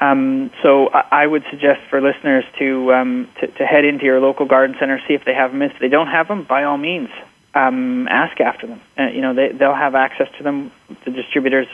[0.00, 4.18] Um, so I, I would suggest for listeners to, um, to to head into your
[4.20, 5.62] local garden center, see if they have them.
[5.62, 7.10] If they don't have them, by all means,
[7.54, 8.80] um, ask after them.
[8.98, 10.70] Uh, you know, they they'll have access to them.
[11.04, 11.66] The distributors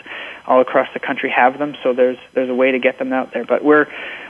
[0.46, 3.32] all across the country have them, so there's there's a way to get them out
[3.32, 3.44] there.
[3.44, 3.86] But we're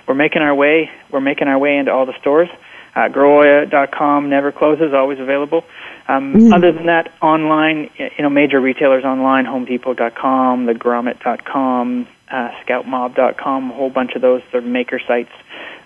[0.09, 0.91] we're making our way.
[1.11, 2.49] We're making our way into all the stores.
[2.97, 5.65] Uh, growoya.com never closes, always available.
[6.09, 13.75] Um, Other than that, online, you know, major retailers online, HomeDepot.com, TheGrommet.com, uh, ScoutMob.com, a
[13.75, 14.41] whole bunch of those.
[14.51, 15.33] They're maker sites,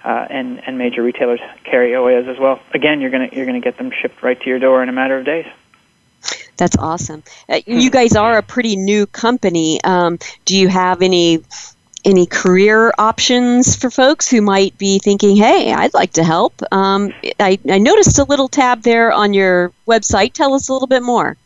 [0.05, 2.61] uh, and and major retailers carry Oyas as well.
[2.73, 5.19] Again, you're gonna you're gonna get them shipped right to your door in a matter
[5.19, 5.47] of days.
[6.57, 7.23] That's awesome.
[7.49, 9.83] Uh, you guys are a pretty new company.
[9.83, 11.43] Um, do you have any
[12.05, 16.63] any career options for folks who might be thinking, "Hey, I'd like to help"?
[16.73, 20.33] Um, I, I noticed a little tab there on your website.
[20.33, 21.37] Tell us a little bit more.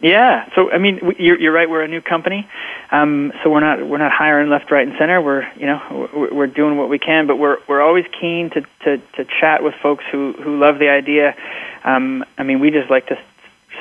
[0.00, 0.48] Yeah.
[0.54, 1.68] So I mean, you're, you're right.
[1.68, 2.48] We're a new company,
[2.92, 5.20] um, so we're not we're not hiring left, right, and center.
[5.20, 8.62] We're you know we're, we're doing what we can, but we're we're always keen to
[8.84, 11.36] to, to chat with folks who who love the idea.
[11.84, 13.18] Um, I mean, we just like to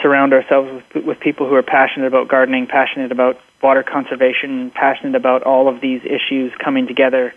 [0.01, 5.15] surround ourselves with with people who are passionate about gardening, passionate about water conservation, passionate
[5.15, 7.33] about all of these issues coming together.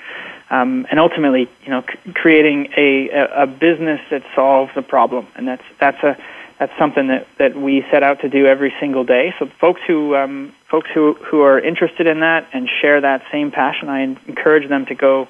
[0.51, 5.27] Um, and ultimately, you know, c- creating a, a, a business that solves a problem,
[5.35, 6.19] and that's that's a
[6.59, 9.35] that's something that, that we set out to do every single day.
[9.39, 13.53] So folks who um, folks who who are interested in that and share that same
[13.53, 15.29] passion, I encourage them to go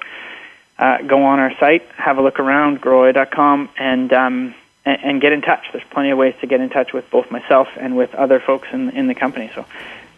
[0.79, 5.33] uh, go on our site, have a look around, growoya.com, and um, and, and get
[5.33, 5.65] in touch.
[5.71, 8.69] There's plenty of ways to get in touch with both myself and with other folks
[8.71, 9.51] in in the company.
[9.53, 9.65] So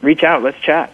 [0.01, 0.93] reach out, let's chat.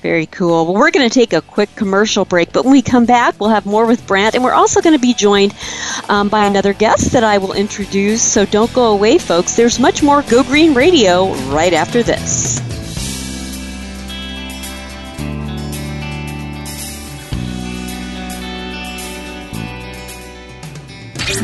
[0.00, 0.64] Very cool.
[0.64, 3.50] Well, we're going to take a quick commercial break, but when we come back, we'll
[3.50, 5.54] have more with Brant, and we're also going to be joined
[6.08, 8.22] um, by another guest that I will introduce.
[8.22, 9.56] So don't go away, folks.
[9.56, 12.66] There's much more Go Green Radio right after this.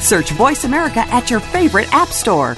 [0.00, 2.56] Search Voice America at your favorite app store.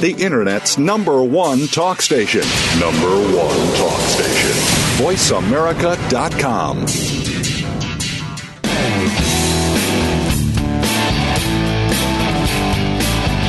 [0.00, 2.42] The Internet's number one talk station.
[2.78, 4.52] Number one talk station.
[5.04, 7.17] VoiceAmerica.com.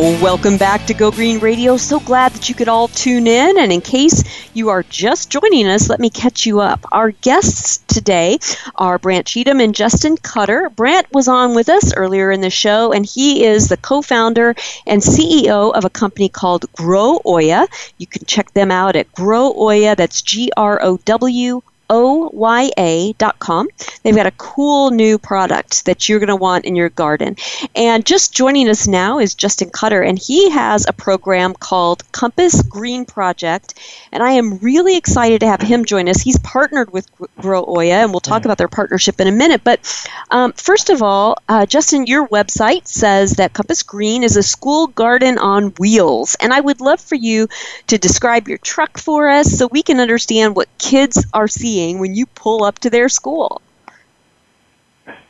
[0.00, 1.76] Welcome back to Go Green Radio.
[1.76, 3.58] So glad that you could all tune in.
[3.58, 6.86] And in case you are just joining us, let me catch you up.
[6.90, 8.38] Our guests today
[8.76, 10.70] are Brant Cheatham and Justin Cutter.
[10.70, 14.54] Brant was on with us earlier in the show, and he is the co founder
[14.86, 17.66] and CEO of a company called Grow Oya.
[17.98, 19.96] You can check them out at Grow Oya.
[19.96, 21.60] That's G R O W
[21.90, 23.68] oya.com.
[24.02, 27.36] They've got a cool new product that you're going to want in your garden.
[27.74, 32.62] And just joining us now is Justin Cutter, and he has a program called Compass
[32.62, 33.74] Green Project.
[34.12, 36.20] And I am really excited to have him join us.
[36.20, 37.08] He's partnered with
[37.40, 39.62] Grow Oya, and we'll talk about their partnership in a minute.
[39.64, 39.80] But
[40.30, 44.86] um, first of all, uh, Justin, your website says that Compass Green is a school
[44.86, 46.36] garden on wheels.
[46.40, 47.48] And I would love for you
[47.88, 51.98] to describe your truck for us so we can understand what kids are seeing seeing
[51.98, 53.62] when you pull up to their school.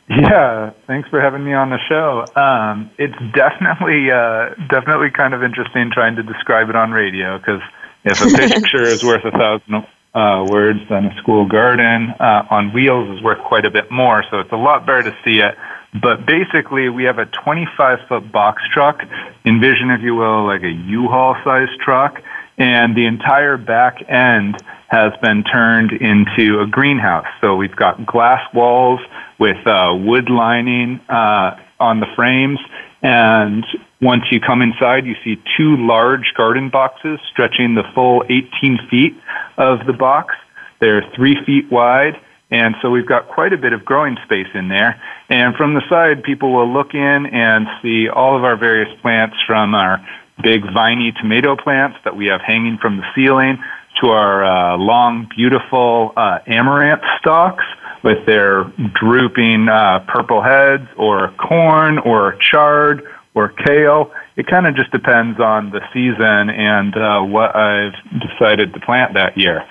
[0.09, 2.25] Yeah, thanks for having me on the show.
[2.35, 7.61] Um, it's definitely uh, definitely kind of interesting trying to describe it on radio because
[8.03, 12.73] if a picture is worth a thousand uh, words, then a school garden uh, on
[12.73, 14.25] wheels is worth quite a bit more.
[14.29, 15.55] So it's a lot better to see it.
[15.93, 18.99] But basically, we have a 25 foot box truck.
[19.45, 22.21] Envision, if you will, like a U-Haul sized truck,
[22.57, 24.61] and the entire back end
[24.91, 27.25] has been turned into a greenhouse.
[27.39, 28.99] So we've got glass walls
[29.39, 32.59] with uh, wood lining uh, on the frames,
[33.01, 33.65] and
[34.01, 39.15] once you come inside, you see two large garden boxes stretching the full 18 feet
[39.57, 40.35] of the box.
[40.81, 42.19] They're three feet wide,
[42.51, 45.01] and so we've got quite a bit of growing space in there.
[45.29, 49.37] And from the side, people will look in and see all of our various plants
[49.47, 50.05] from our
[50.43, 53.57] big viney tomato plants that we have hanging from the ceiling
[54.01, 57.63] to our uh, long, beautiful uh, amaranth stalks
[58.03, 58.63] with their
[58.99, 63.03] drooping uh, purple heads, or corn, or chard,
[63.35, 64.11] or kale.
[64.35, 69.13] It kind of just depends on the season and uh, what I've decided to plant
[69.13, 69.63] that year.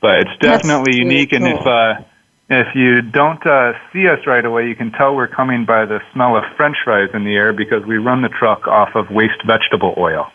[0.00, 1.94] But it's definitely That's unique, really and if uh,
[2.48, 6.00] if you don't uh, see us right away, you can tell we're coming by the
[6.12, 9.42] smell of French fries in the air because we run the truck off of waste
[9.46, 10.30] vegetable oil.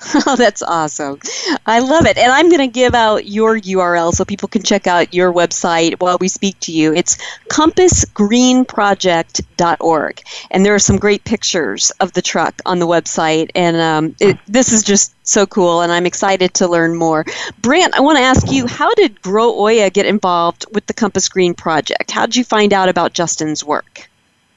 [0.26, 1.18] Oh, that's awesome.
[1.66, 2.16] I love it.
[2.16, 6.00] And I'm going to give out your URL so people can check out your website
[6.00, 6.94] while we speak to you.
[6.94, 7.18] It's
[7.48, 10.22] compassgreenproject.org.
[10.50, 13.50] And there are some great pictures of the truck on the website.
[13.54, 15.80] And um, it, this is just so cool.
[15.80, 17.24] And I'm excited to learn more.
[17.60, 21.28] Brant, I want to ask you how did Grow Oya get involved with the Compass
[21.28, 22.10] Green Project?
[22.10, 24.08] How did you find out about Justin's work?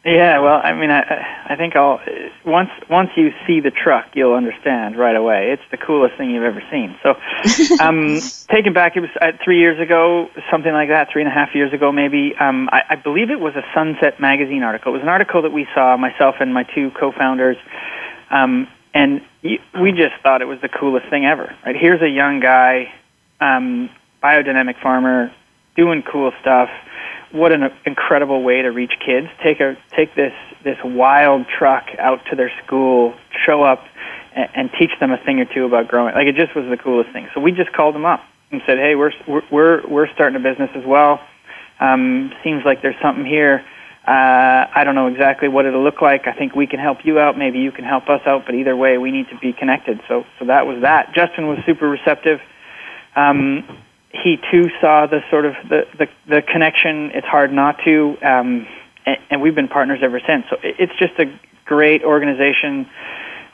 [0.08, 1.01] Yeah, well, I mean, I
[1.49, 1.99] I think I'll
[2.45, 5.51] once once you see the truck, you'll understand right away.
[5.51, 6.97] It's the coolest thing you've ever seen.
[7.03, 7.16] So,
[7.84, 11.34] um, taken back, it was uh, three years ago, something like that, three and a
[11.34, 12.34] half years ago, maybe.
[12.39, 14.93] Um, I, I believe it was a Sunset magazine article.
[14.93, 17.58] It was an article that we saw, myself and my two co-founders,
[18.32, 21.53] um, and we just thought it was the coolest thing ever.
[21.66, 21.76] Right?
[21.76, 22.93] Here's a young guy,
[23.41, 23.89] um,
[24.24, 25.34] biodynamic farmer,
[25.76, 26.70] doing cool stuff
[27.32, 29.28] what an incredible way to reach kids.
[29.43, 33.13] Take a take this this wild truck out to their school,
[33.45, 33.84] show up,
[34.36, 36.15] and, and teach them a thing or two about growing.
[36.15, 37.28] Like it just was the coolest thing.
[37.34, 38.21] So we just called them up
[38.51, 39.11] and said, "Hey, we're
[39.51, 41.19] we're we're starting a business as well.
[41.80, 43.63] Um, seems like there's something here.
[44.07, 46.28] Uh, I don't know exactly what it'll look like.
[46.28, 47.38] I think we can help you out.
[47.38, 48.45] Maybe you can help us out.
[48.45, 49.99] But either way, we need to be connected.
[50.07, 51.13] So so that was that.
[51.13, 52.39] Justin was super receptive.
[53.15, 53.67] Um,
[54.24, 57.11] he too saw the sort of the, the, the connection.
[57.13, 58.68] It's hard not to, um,
[59.05, 60.45] and, and we've been partners ever since.
[60.49, 61.26] So it's just a
[61.65, 62.89] great organization.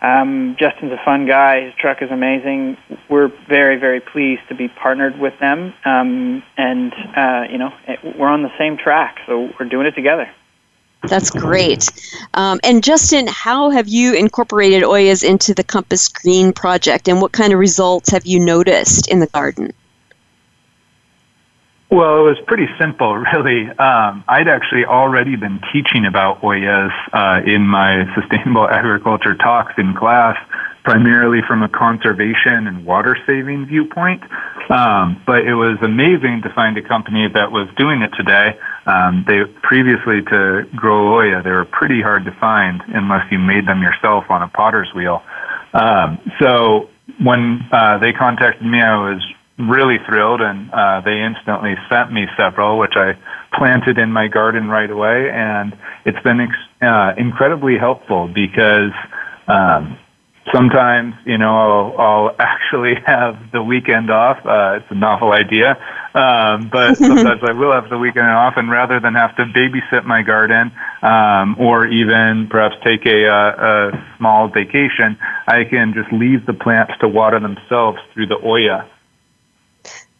[0.01, 1.61] Um, Justin's a fun guy.
[1.61, 2.77] His truck is amazing.
[3.09, 7.71] We're very, very pleased to be partnered with them, um, and uh, you know
[8.17, 10.29] we're on the same track, so we're doing it together.
[11.07, 11.89] That's great.
[12.33, 17.31] Um, and Justin, how have you incorporated Oyas into the Compass Green project, and what
[17.31, 19.71] kind of results have you noticed in the garden?
[21.93, 23.69] Well, it was pretty simple, really.
[23.69, 29.93] Um, I'd actually already been teaching about Oyas uh, in my sustainable agriculture talks in
[29.93, 30.35] class,
[30.83, 34.23] primarily from a conservation and water saving viewpoint.
[34.71, 38.57] Um, but it was amazing to find a company that was doing it today.
[38.87, 43.67] Um, they previously to grow Oya, they were pretty hard to find unless you made
[43.67, 45.21] them yourself on a potter's wheel.
[45.73, 46.89] Um, so
[47.21, 49.21] when uh, they contacted me, I was
[49.57, 53.13] really thrilled, and uh, they instantly sent me several, which I
[53.55, 58.91] planted in my garden right away, and it's been ex- uh, incredibly helpful because
[59.47, 59.97] um,
[60.51, 64.37] sometimes you know I'll, I'll actually have the weekend off.
[64.43, 65.77] Uh, it's a novel idea,
[66.15, 70.05] um, but sometimes I will have the weekend off, and rather than have to babysit
[70.05, 70.71] my garden
[71.03, 76.53] um, or even perhaps take a, a, a small vacation, I can just leave the
[76.53, 78.89] plants to water themselves through the Oya.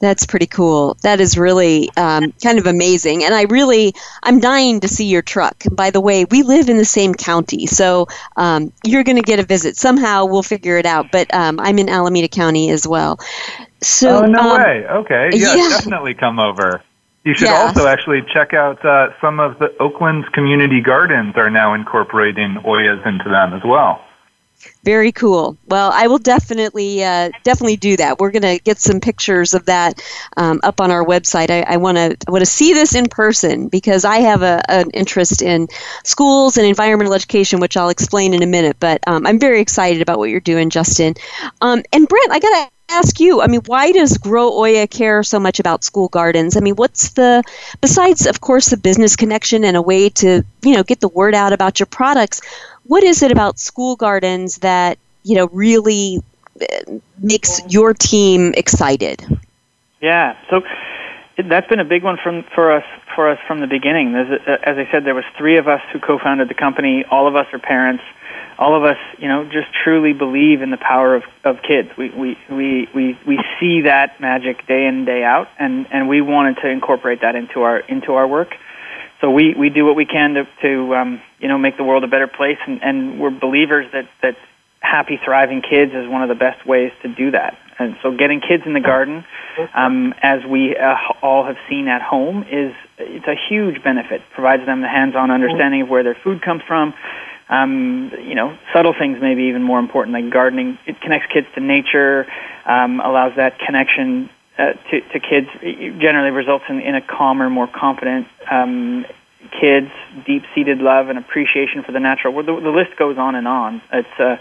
[0.03, 0.97] That's pretty cool.
[1.01, 3.23] That is really um, kind of amazing.
[3.23, 5.63] And I really, I'm dying to see your truck.
[5.71, 9.39] By the way, we live in the same county, so um, you're going to get
[9.39, 9.77] a visit.
[9.77, 11.09] Somehow we'll figure it out.
[11.13, 13.17] But um, I'm in Alameda County as well.
[13.81, 14.85] So, oh, no um, way.
[14.85, 15.29] Okay.
[15.31, 16.83] Yeah, yeah, definitely come over.
[17.23, 17.67] You should yeah.
[17.67, 23.07] also actually check out uh, some of the Oakland's community gardens are now incorporating Oyas
[23.07, 24.03] into them as well.
[24.83, 25.57] Very cool.
[25.67, 28.19] Well, I will definitely uh, definitely do that.
[28.19, 30.01] We're going to get some pictures of that
[30.35, 31.49] um, up on our website.
[31.49, 35.41] I want to want to see this in person because I have a, an interest
[35.41, 35.67] in
[36.03, 38.75] schools and environmental education, which I'll explain in a minute.
[38.79, 41.15] But um, I'm very excited about what you're doing, Justin.
[41.61, 45.23] Um, and Brant, I got to ask you i mean why does grow oya care
[45.23, 47.41] so much about school gardens i mean what's the
[47.79, 51.33] besides of course the business connection and a way to you know get the word
[51.33, 52.41] out about your products
[52.85, 56.21] what is it about school gardens that you know really
[56.61, 59.25] uh, makes your team excited?
[60.01, 60.61] Yeah, so
[61.37, 64.15] that's been a big one from for us for us from the beginning.
[64.15, 67.05] A, as I said, there was three of us who co-founded the company.
[67.09, 68.03] All of us are parents.
[68.59, 71.89] All of us, you know, just truly believe in the power of, of kids.
[71.97, 76.21] We, we, we, we, we see that magic day in day out, and, and we
[76.21, 78.55] wanted to incorporate that into our into our work
[79.23, 82.03] so we, we do what we can to, to um, you know make the world
[82.03, 84.35] a better place, and, and we're believers that, that
[84.81, 87.57] happy, thriving kids is one of the best ways to do that.
[87.79, 89.23] And so, getting kids in the garden,
[89.73, 94.21] um, as we uh, all have seen at home, is it's a huge benefit.
[94.35, 96.93] Provides them the hands-on understanding of where their food comes from.
[97.47, 100.77] Um, you know, subtle things may be even more important, like gardening.
[100.85, 102.27] It connects kids to nature,
[102.65, 105.47] um, allows that connection uh, to, to kids
[105.99, 109.05] generally results in, in a calmer, more confident um,
[109.59, 109.89] kids,
[110.25, 112.33] deep-seated love and appreciation for the natural.
[112.33, 113.81] Well, the, the list goes on and on.
[113.91, 114.37] It's uh,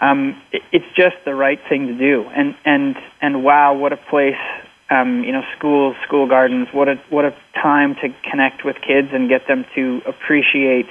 [0.00, 2.24] um, it, it's just the right thing to do.
[2.34, 4.40] And and and wow, what a place!
[4.90, 6.68] Um, you know, schools, school gardens.
[6.72, 10.86] What a what a time to connect with kids and get them to appreciate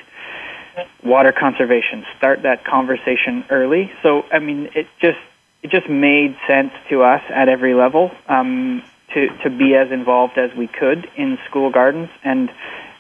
[1.04, 2.06] water conservation.
[2.18, 3.92] Start that conversation early.
[4.04, 5.18] So I mean, it just
[5.62, 8.84] it just made sense to us at every level um,
[9.14, 12.50] to to be as involved as we could in school gardens, and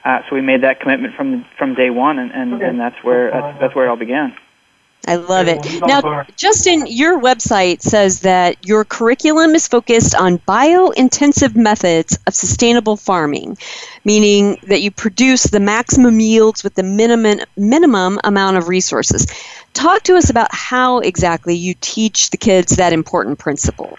[0.03, 3.31] uh, so we made that commitment from from day one, and and, and that's where
[3.31, 4.35] that's, that's where it all began.
[5.09, 5.65] I love it.
[5.81, 12.95] Now, Justin, your website says that your curriculum is focused on bio-intensive methods of sustainable
[12.95, 13.57] farming,
[14.05, 19.25] meaning that you produce the maximum yields with the minimum minimum amount of resources.
[19.73, 23.97] Talk to us about how exactly you teach the kids that important principle.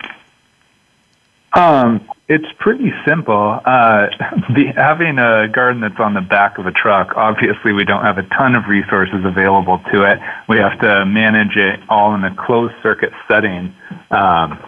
[1.55, 3.59] Um, it's pretty simple.
[3.65, 4.07] Uh,
[4.55, 8.19] the, having a garden that's on the back of a truck, obviously we don't have
[8.19, 10.21] a ton of resources available to it.
[10.49, 13.75] We have to manage it all in a closed circuit setting
[14.13, 14.63] um,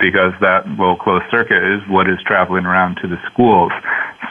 [0.00, 3.70] because that well closed circuit is what is traveling around to the schools.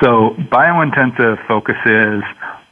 [0.03, 2.21] So biointensive focuses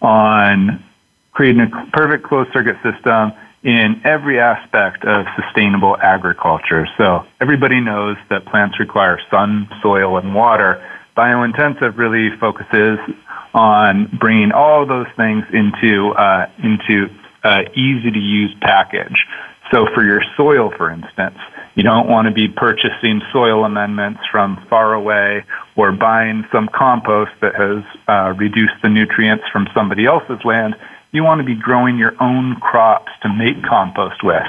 [0.01, 0.83] on
[1.31, 3.31] creating a perfect closed circuit system
[3.65, 6.87] in every aspect of sustainable agriculture.
[6.97, 10.85] So everybody knows that plants require sun, soil, and water.
[11.17, 12.99] Biointensive really focuses
[13.55, 17.09] on bringing all those things into uh, into
[17.43, 19.25] uh, easy to use package.
[19.71, 21.37] So for your soil, for instance,
[21.73, 25.43] you don't want to be purchasing soil amendments from far away
[25.75, 30.75] or buying some compost that has uh, reduced the nutrients from somebody else's land
[31.15, 34.43] you want to be growing your own crops to make compost with.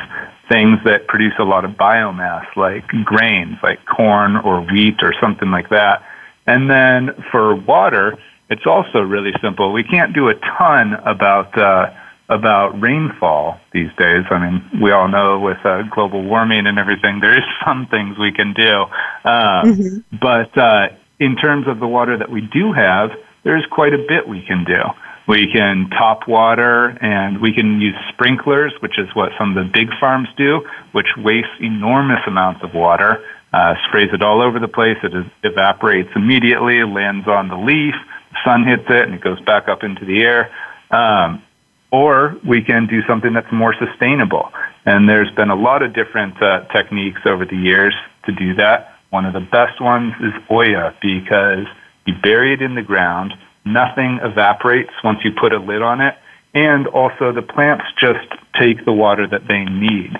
[0.51, 5.51] Things that produce a lot of biomass, like grains, like corn or wheat or something
[5.51, 6.05] like that.
[6.47, 9.73] And then for water, it's also really simple.
[9.73, 11.93] We can't do a ton about uh,
[12.29, 14.25] about rainfall these days.
[14.31, 18.19] I mean, we all know with uh, global warming and everything, there is some things
[18.19, 18.85] we can do.
[19.25, 20.17] Uh, mm-hmm.
[20.21, 20.89] But uh,
[21.19, 23.11] in terms of the water that we do have,
[23.45, 24.83] there's quite a bit we can do.
[25.27, 29.70] We can top water and we can use sprinklers, which is what some of the
[29.72, 30.61] big farms do,
[30.93, 34.97] which waste enormous amounts of water, uh, sprays it all over the place.
[35.03, 37.95] It is, evaporates immediately, lands on the leaf,
[38.31, 40.53] the sun hits it, and it goes back up into the air.
[40.91, 41.43] Um,
[41.91, 44.53] or we can do something that's more sustainable.
[44.85, 47.95] And there's been a lot of different uh, techniques over the years
[48.27, 48.95] to do that.
[49.11, 51.66] One of the best ones is Oya because
[52.07, 53.35] you bury it in the ground
[53.67, 56.14] Nothing evaporates once you put a lid on it.
[56.55, 58.27] And also the plants just
[58.59, 60.17] take the water that they need.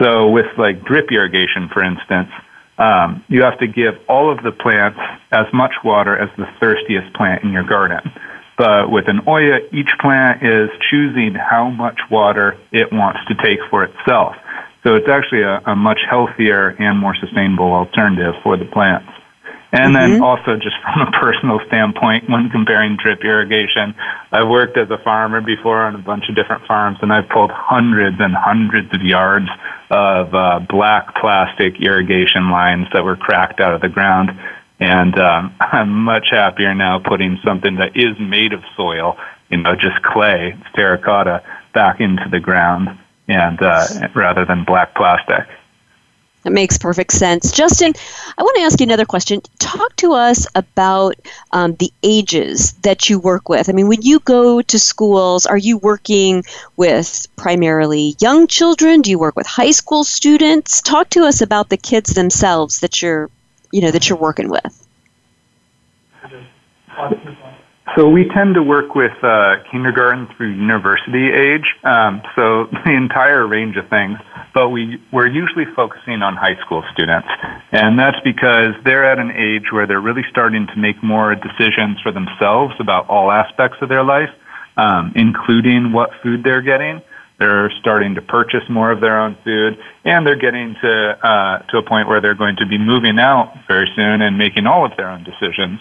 [0.00, 2.28] So with like drip irrigation, for instance,
[2.78, 4.98] um, you have to give all of the plants
[5.30, 8.00] as much water as the thirstiest plant in your garden.
[8.58, 13.60] But with an Oya, each plant is choosing how much water it wants to take
[13.70, 14.34] for itself.
[14.82, 19.11] So it's actually a, a much healthier and more sustainable alternative for the plants.
[19.72, 20.12] And mm-hmm.
[20.12, 23.94] then also just from a personal standpoint, when comparing drip irrigation,
[24.30, 27.50] I've worked as a farmer before on a bunch of different farms and I've pulled
[27.50, 29.48] hundreds and hundreds of yards
[29.90, 34.38] of uh, black plastic irrigation lines that were cracked out of the ground.
[34.78, 39.16] And um, I'm much happier now putting something that is made of soil,
[39.48, 41.42] you know, just clay, terracotta,
[41.72, 42.98] back into the ground
[43.28, 45.48] and uh, rather than black plastic.
[46.42, 47.52] That makes perfect sense.
[47.52, 47.92] Justin,
[48.36, 49.42] I want to ask you another question.
[49.60, 51.14] Talk to us about
[51.52, 53.68] um, the ages that you work with.
[53.68, 56.42] I mean, when you go to schools, are you working
[56.76, 59.02] with primarily young children?
[59.02, 60.82] Do you work with high school students?
[60.82, 63.30] Talk to us about the kids themselves that you're,
[63.70, 64.78] you know, that you're working with.
[67.96, 73.46] So we tend to work with uh, kindergarten through university age, um, so the entire
[73.46, 74.18] range of things.
[74.54, 77.28] But we we're usually focusing on high school students,
[77.72, 82.00] and that's because they're at an age where they're really starting to make more decisions
[82.02, 84.30] for themselves about all aspects of their life,
[84.76, 87.02] um, including what food they're getting.
[87.38, 91.78] They're starting to purchase more of their own food, and they're getting to uh, to
[91.78, 94.96] a point where they're going to be moving out very soon and making all of
[94.96, 95.80] their own decisions.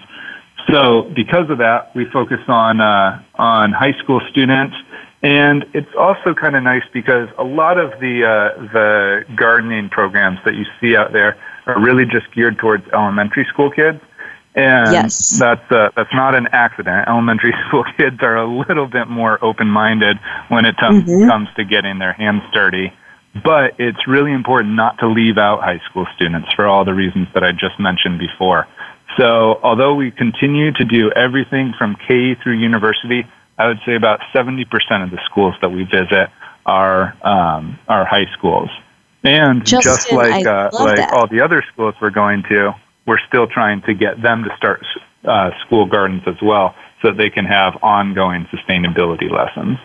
[0.69, 4.75] So because of that, we focus on uh, on high school students,
[5.23, 10.39] and it's also kind of nice because a lot of the uh, the gardening programs
[10.45, 13.99] that you see out there are really just geared towards elementary school kids.
[14.53, 15.39] And yes.
[15.39, 17.07] that's uh, that's not an accident.
[17.07, 20.17] Elementary school kids are a little bit more open-minded
[20.49, 21.27] when it t- mm-hmm.
[21.29, 22.91] comes to getting their hands dirty.
[23.45, 27.29] But it's really important not to leave out high school students for all the reasons
[27.33, 28.67] that I just mentioned before.
[29.17, 33.25] So although we continue to do everything from K through university,
[33.57, 34.63] I would say about 70%
[35.03, 36.29] of the schools that we visit
[36.65, 38.69] are um, are high schools.
[39.23, 41.13] And Justin, just like uh, like that.
[41.13, 44.83] all the other schools we're going to, we're still trying to get them to start
[45.25, 49.77] uh, school gardens as well, so that they can have ongoing sustainability lessons.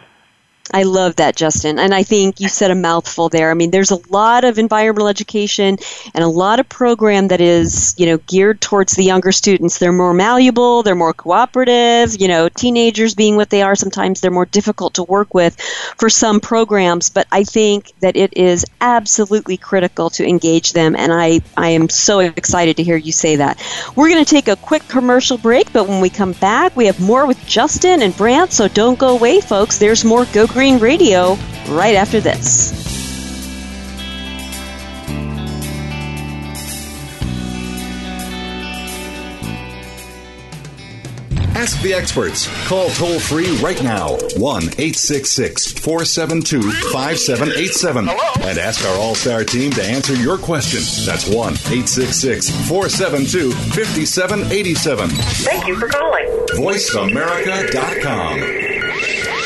[0.73, 1.79] I love that, Justin.
[1.79, 3.51] And I think you said a mouthful there.
[3.51, 5.79] I mean, there's a lot of environmental education
[6.14, 9.79] and a lot of program that is, you know, geared towards the younger students.
[9.79, 14.31] They're more malleable, they're more cooperative, you know, teenagers being what they are, sometimes they're
[14.31, 15.61] more difficult to work with
[15.99, 21.12] for some programs, but I think that it is absolutely critical to engage them and
[21.12, 23.62] I I am so excited to hear you say that.
[23.95, 27.01] We're going to take a quick commercial break, but when we come back, we have
[27.01, 29.79] more with Justin and Brant, so don't go away, folks.
[29.79, 31.35] There's more Go Green Radio
[31.69, 32.73] right after this.
[41.55, 42.49] Ask the experts.
[42.69, 49.73] Call toll free right now 1 866 472 5787 and ask our All Star team
[49.73, 50.81] to answer your question.
[51.05, 55.11] That's 1 866 472 5787.
[55.11, 56.25] Thank you for calling.
[56.57, 59.45] VoiceAmerica.com.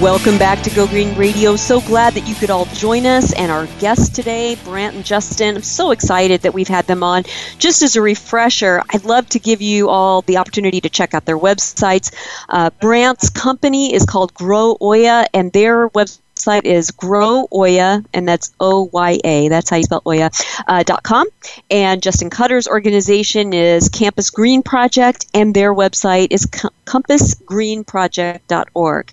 [0.00, 1.56] Welcome back to Go Green Radio.
[1.56, 5.56] So glad that you could all join us and our guests today, Brant and Justin.
[5.56, 7.24] I'm so excited that we've had them on.
[7.58, 11.24] Just as a refresher, I'd love to give you all the opportunity to check out
[11.24, 12.14] their websites.
[12.48, 18.52] Uh, Brant's company is called Grow Oya, and their website website is growoya, and that's
[18.60, 19.48] O Y A.
[19.48, 20.30] That's how you spell Oya.
[20.66, 21.26] Uh, dot com.
[21.70, 29.12] And Justin Cutter's organization is Compass Green Project, and their website is com- compassgreenproject.org.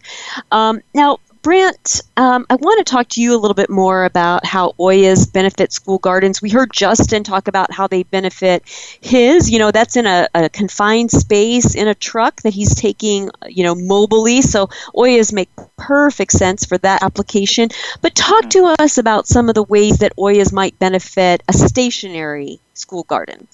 [0.52, 4.44] Um, now, Brant, um, I want to talk to you a little bit more about
[4.44, 6.42] how Oyas benefit school gardens.
[6.42, 8.64] We heard Justin talk about how they benefit
[9.00, 9.52] his.
[9.52, 13.64] You know, that's in a, a confined space in a truck that he's taking, you
[13.64, 14.42] know, mobily.
[14.42, 17.70] So Oyas make perfect sense for that application.
[18.02, 22.60] But talk to us about some of the ways that Oyas might benefit a stationary
[22.74, 23.48] school garden.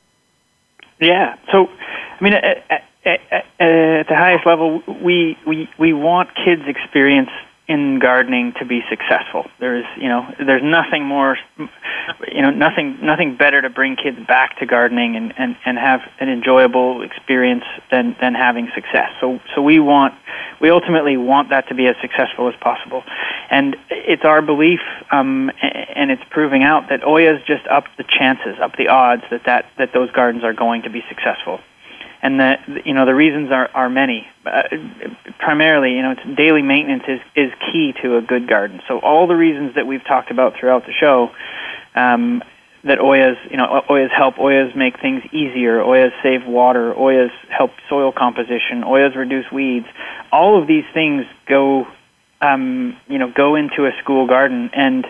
[1.01, 1.35] Yeah.
[1.51, 7.31] So, I mean, at the highest level, we, we, we want kids' experience
[7.68, 9.45] in gardening to be successful.
[9.59, 14.59] There's, you know, there's nothing more, you know, nothing, nothing better to bring kids back
[14.59, 19.12] to gardening and, and, and have an enjoyable experience than, than having success.
[19.22, 20.16] So, so we want,
[20.59, 23.03] we ultimately want that to be as successful as possible.
[23.49, 24.82] And it's our belief,
[25.12, 29.43] um, and it's proving out that Oyas just up the chances, up the odds that,
[29.45, 31.59] that, that those gardens are going to be successful
[32.22, 32.55] and the
[32.86, 34.28] you know the reasons are are many.
[34.45, 34.63] Uh,
[35.39, 38.82] primarily, you know, it's daily maintenance is is key to a good garden.
[38.88, 41.30] So all the reasons that we've talked about throughout the show.
[41.93, 42.41] Um,
[42.84, 44.36] that Oyas, you know, Oyas help.
[44.36, 45.82] Oyas make things easier.
[45.82, 46.93] Oyas save water.
[46.93, 48.82] Oyas help soil composition.
[48.84, 49.86] Oyas reduce weeds.
[50.32, 51.86] All of these things go,
[52.41, 55.05] um, you know, go into a school garden and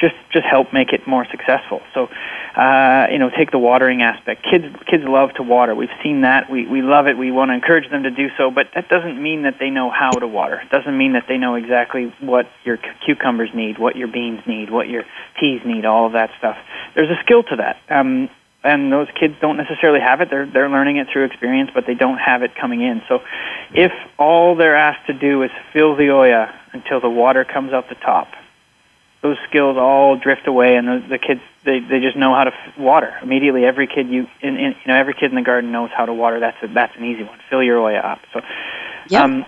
[0.00, 1.80] just just help make it more successful.
[1.94, 2.08] So,
[2.56, 4.46] uh, you know, take the watering aspect.
[4.50, 5.74] Kids kids love to water.
[5.74, 6.50] We've seen that.
[6.50, 7.18] We we love it.
[7.18, 9.90] We want to encourage them to do so, but that doesn't mean that they know
[9.90, 10.60] how to water.
[10.60, 14.70] It doesn't mean that they know exactly what your cucumbers need, what your beans need,
[14.70, 15.04] what your
[15.38, 16.56] peas need, all of that stuff.
[16.94, 17.76] There's a skill to that.
[17.88, 18.30] Um,
[18.62, 20.28] and those kids don't necessarily have it.
[20.30, 23.02] They're they're learning it through experience, but they don't have it coming in.
[23.08, 23.20] So,
[23.72, 27.88] if all they're asked to do is fill the Oya until the water comes out
[27.88, 28.28] the top,
[29.22, 32.52] those skills all drift away, and the, the kids they they just know how to
[32.52, 33.64] f- water immediately.
[33.64, 36.14] Every kid you in, in you know every kid in the garden knows how to
[36.14, 36.40] water.
[36.40, 37.38] That's a, that's an easy one.
[37.50, 38.20] Fill your Oya up.
[38.32, 38.40] So,
[39.08, 39.22] yep.
[39.22, 39.44] um,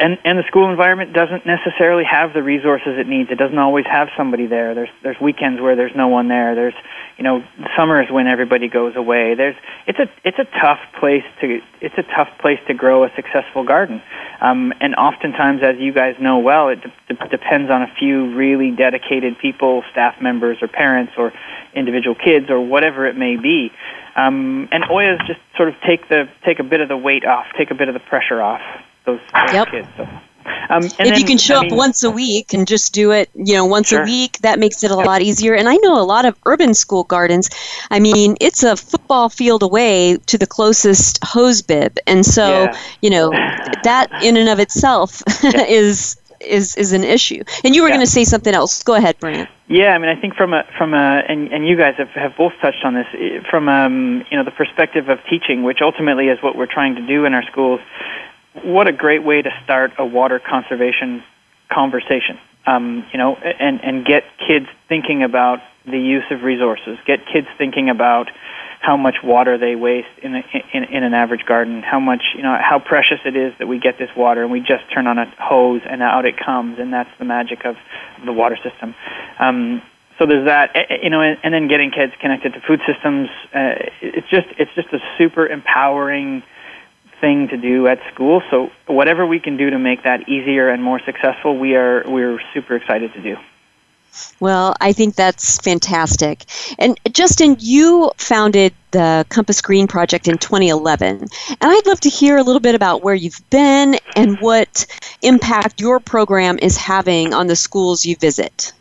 [0.00, 3.30] and and the school environment doesn't necessarily have the resources it needs.
[3.30, 4.74] It doesn't always have somebody there.
[4.74, 6.54] There's there's weekends where there's no one there.
[6.54, 6.74] There's
[7.16, 7.42] you know
[7.76, 9.34] summers when everybody goes away.
[9.34, 13.10] There's it's a it's a tough place to it's a tough place to grow a
[13.16, 14.00] successful garden.
[14.40, 18.36] Um, and oftentimes, as you guys know well, it de- de- depends on a few
[18.36, 21.32] really dedicated people, staff members, or parents, or
[21.74, 23.72] individual kids, or whatever it may be.
[24.14, 27.46] Um, and Oyas just sort of take the take a bit of the weight off,
[27.56, 28.62] take a bit of the pressure off
[29.08, 29.68] those, those yep.
[29.70, 29.88] kids.
[29.96, 30.04] So,
[30.70, 33.10] um, if then, you can show I mean, up once a week and just do
[33.12, 34.02] it, you know, once Sure.
[34.02, 35.54] a week, that makes it a lot easier.
[35.54, 37.48] And I know a lot of urban school gardens.
[37.90, 42.76] I mean, it's a football field away to the closest hose bib, and so Yeah.
[43.02, 43.30] you know
[43.84, 47.42] that in and of itself is is is an issue.
[47.64, 47.96] And you were Yeah.
[47.96, 48.82] going to say something else.
[48.84, 49.48] Go ahead, Brant.
[49.68, 52.36] Yeah, I mean, I think from a from a and, and you guys have, have
[52.36, 53.06] both touched on this
[53.50, 57.06] from um, you know the perspective of teaching, which ultimately is what we're trying to
[57.06, 57.80] do in our schools.
[58.64, 61.22] What a great way to start a water conservation
[61.72, 62.38] conversation.
[62.66, 66.98] Um, you know, and and get kids thinking about the use of resources.
[67.06, 68.30] Get kids thinking about
[68.80, 70.42] how much water they waste in, a,
[70.72, 71.82] in in an average garden.
[71.82, 74.60] How much you know how precious it is that we get this water and we
[74.60, 77.76] just turn on a hose and out it comes, and that's the magic of
[78.24, 78.94] the water system.
[79.38, 79.82] Um,
[80.18, 83.28] so there's that, you know, and, and then getting kids connected to food systems.
[83.54, 86.42] Uh, it's just it's just a super empowering
[87.20, 88.42] thing to do at school.
[88.50, 92.40] So whatever we can do to make that easier and more successful, we are we're
[92.54, 93.36] super excited to do.
[94.40, 96.44] Well, I think that's fantastic.
[96.78, 101.20] And Justin, you founded the Compass Green Project in 2011.
[101.20, 104.86] And I'd love to hear a little bit about where you've been and what
[105.22, 108.72] impact your program is having on the schools you visit.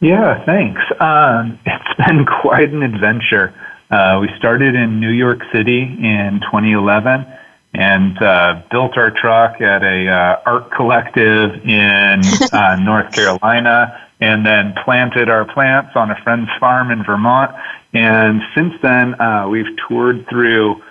[0.00, 0.80] Yeah, thanks.
[0.98, 3.54] Um, it's been quite an adventure.
[3.90, 7.26] Uh, we started in New York City in 2011
[7.74, 12.20] and uh, built our truck at a uh, art collective in
[12.52, 17.52] uh, North Carolina, and then planted our plants on a friend's farm in Vermont.
[17.92, 20.82] And since then, uh, we've toured through.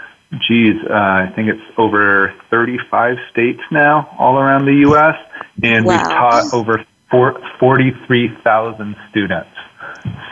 [0.47, 5.15] Geez, uh, I think it's over 35 states now, all around the U.S.,
[5.63, 9.49] and we've taught over four, 43,000 students.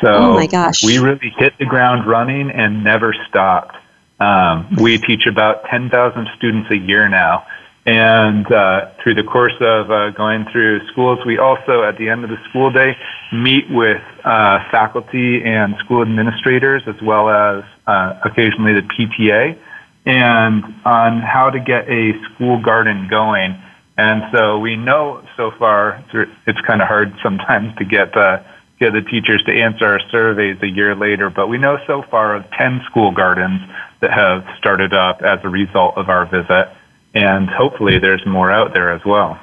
[0.02, 0.84] So Oh my gosh.
[0.84, 3.76] we really hit the ground running and never stopped.
[4.20, 7.46] Um, we teach about 10,000 students a year now.
[7.86, 12.26] And uh, through the course of uh, going through schools, we also, at the end
[12.26, 12.98] of the school day,
[13.32, 19.58] meet with uh, faculty and school administrators, as well as uh, occasionally the PTA,
[20.06, 23.56] and on how to get a school garden going.
[23.98, 26.04] And so we know so far
[26.46, 28.44] it's kind of hard sometimes to get uh,
[28.80, 32.36] get the teachers to answer our surveys a year later, but we know so far
[32.36, 33.62] of 10 school gardens
[34.02, 36.70] that have started up as a result of our visit,
[37.14, 39.40] and hopefully there's more out there as well.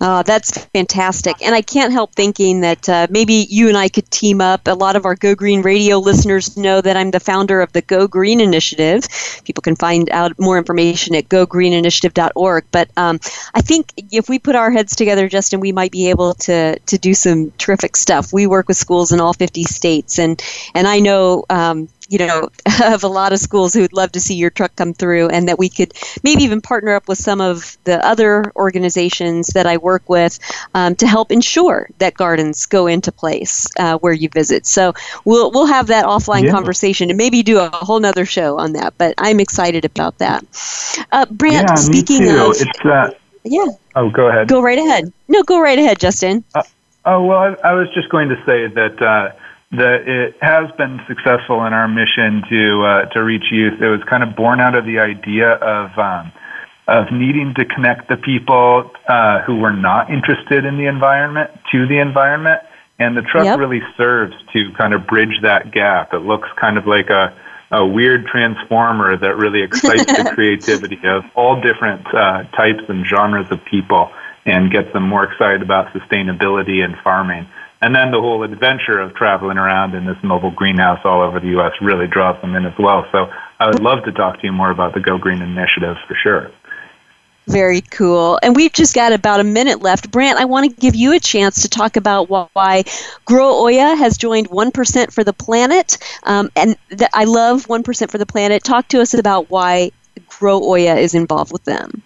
[0.00, 1.42] Oh, that's fantastic.
[1.44, 4.68] And I can't help thinking that uh, maybe you and I could team up.
[4.68, 7.82] A lot of our Go Green radio listeners know that I'm the founder of the
[7.82, 9.08] Go Green Initiative.
[9.44, 12.66] People can find out more information at gogreeninitiative.org.
[12.70, 13.18] But um,
[13.54, 16.98] I think if we put our heads together, Justin, we might be able to, to
[16.98, 18.32] do some terrific stuff.
[18.32, 20.40] We work with schools in all 50 states, and,
[20.76, 21.44] and I know.
[21.50, 22.48] Um, you know,
[22.84, 25.46] of a lot of schools who would love to see your truck come through, and
[25.48, 25.92] that we could
[26.22, 30.38] maybe even partner up with some of the other organizations that I work with
[30.74, 34.66] um, to help ensure that gardens go into place uh, where you visit.
[34.66, 34.92] So
[35.24, 36.52] we'll we'll have that offline Yeah.
[36.52, 38.94] conversation and maybe do a whole nother show on that.
[38.98, 40.44] But I'm excited about that.
[41.12, 42.38] Uh, Brant, yeah, speaking me too.
[42.38, 43.10] of, it's uh,
[43.44, 43.66] yeah,
[43.96, 44.48] oh, go ahead.
[44.48, 45.12] go right ahead.
[45.28, 46.44] No, go right ahead, Justin.
[47.04, 49.32] Oh well, I, I was just going to say that uh,
[49.72, 53.80] that it has been successful in our mission to uh, to reach youth.
[53.80, 56.32] It was kind of born out of the idea of um,
[56.88, 61.86] of needing to connect the people uh, who were not interested in the environment to
[61.86, 62.60] the environment,
[62.98, 63.58] and the truck Yep.
[63.58, 66.12] really serves to kind of bridge that gap.
[66.14, 67.32] It looks kind of like a
[67.70, 73.46] a weird transformer that really excites the creativity of all different uh, types and genres
[73.50, 74.10] of people
[74.46, 77.46] and gets them more excited about sustainability and farming.
[77.82, 81.48] And then the whole adventure of traveling around in this mobile greenhouse all over the
[81.48, 81.72] U.S.
[81.80, 83.04] really draws them in as well.
[83.12, 83.26] So
[83.60, 86.50] I would love to talk to you more about the Go Green initiative for sure.
[87.48, 88.38] Very cool.
[88.42, 90.10] And we've just got about a minute left.
[90.10, 92.84] Brant, I want to give you a chance to talk about why
[93.24, 95.96] Grow Oya has joined 1% for the Planet.
[96.24, 96.76] Um, and
[97.14, 98.62] I love 1% for the Planet.
[98.62, 99.92] Talk to us about why
[100.28, 102.02] Grow Oya is involved with them.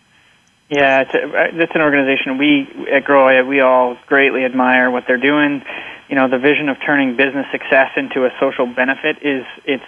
[0.70, 5.04] Yeah, it's, a, it's an organization we at Grow Oya, we all greatly admire what
[5.08, 5.64] they're doing.
[6.08, 9.82] You know, the vision of turning business success into a social benefit is it's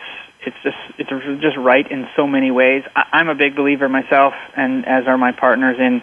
[0.46, 1.10] it's just it's
[1.42, 2.82] just right in so many ways.
[2.94, 6.02] I'm a big believer myself, and as are my partners in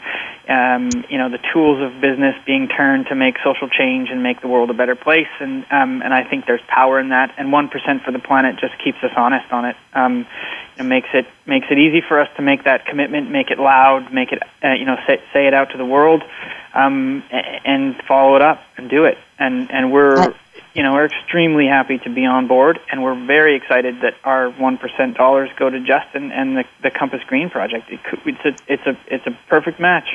[0.50, 4.42] um, you know the tools of business being turned to make social change and make
[4.42, 5.32] the world a better place.
[5.40, 7.34] And um, and I think there's power in that.
[7.38, 9.76] And one percent for the planet just keeps us honest on it.
[9.94, 10.26] Um,
[10.78, 14.14] it makes it makes it easy for us to make that commitment, make it loud,
[14.14, 16.24] make it uh, you know say say it out to the world,
[16.74, 19.18] um, and follow it up and do it.
[19.40, 20.34] And and we're
[20.74, 24.50] you know, we're extremely happy to be on board, and we're very excited that our
[24.50, 27.92] one percent dollars go to Justin and the, the Compass Green project.
[27.92, 30.08] It could, it's a it's a it's a perfect match.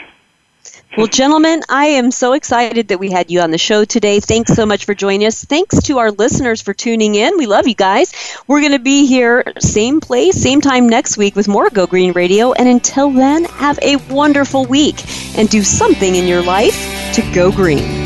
[0.97, 4.19] Well, gentlemen, I am so excited that we had you on the show today.
[4.19, 5.45] Thanks so much for joining us.
[5.45, 7.37] Thanks to our listeners for tuning in.
[7.37, 8.13] We love you guys.
[8.47, 12.13] We're going to be here, same place, same time next week with more Go Green
[12.13, 12.53] Radio.
[12.53, 15.05] And until then, have a wonderful week
[15.37, 18.06] and do something in your life to go green.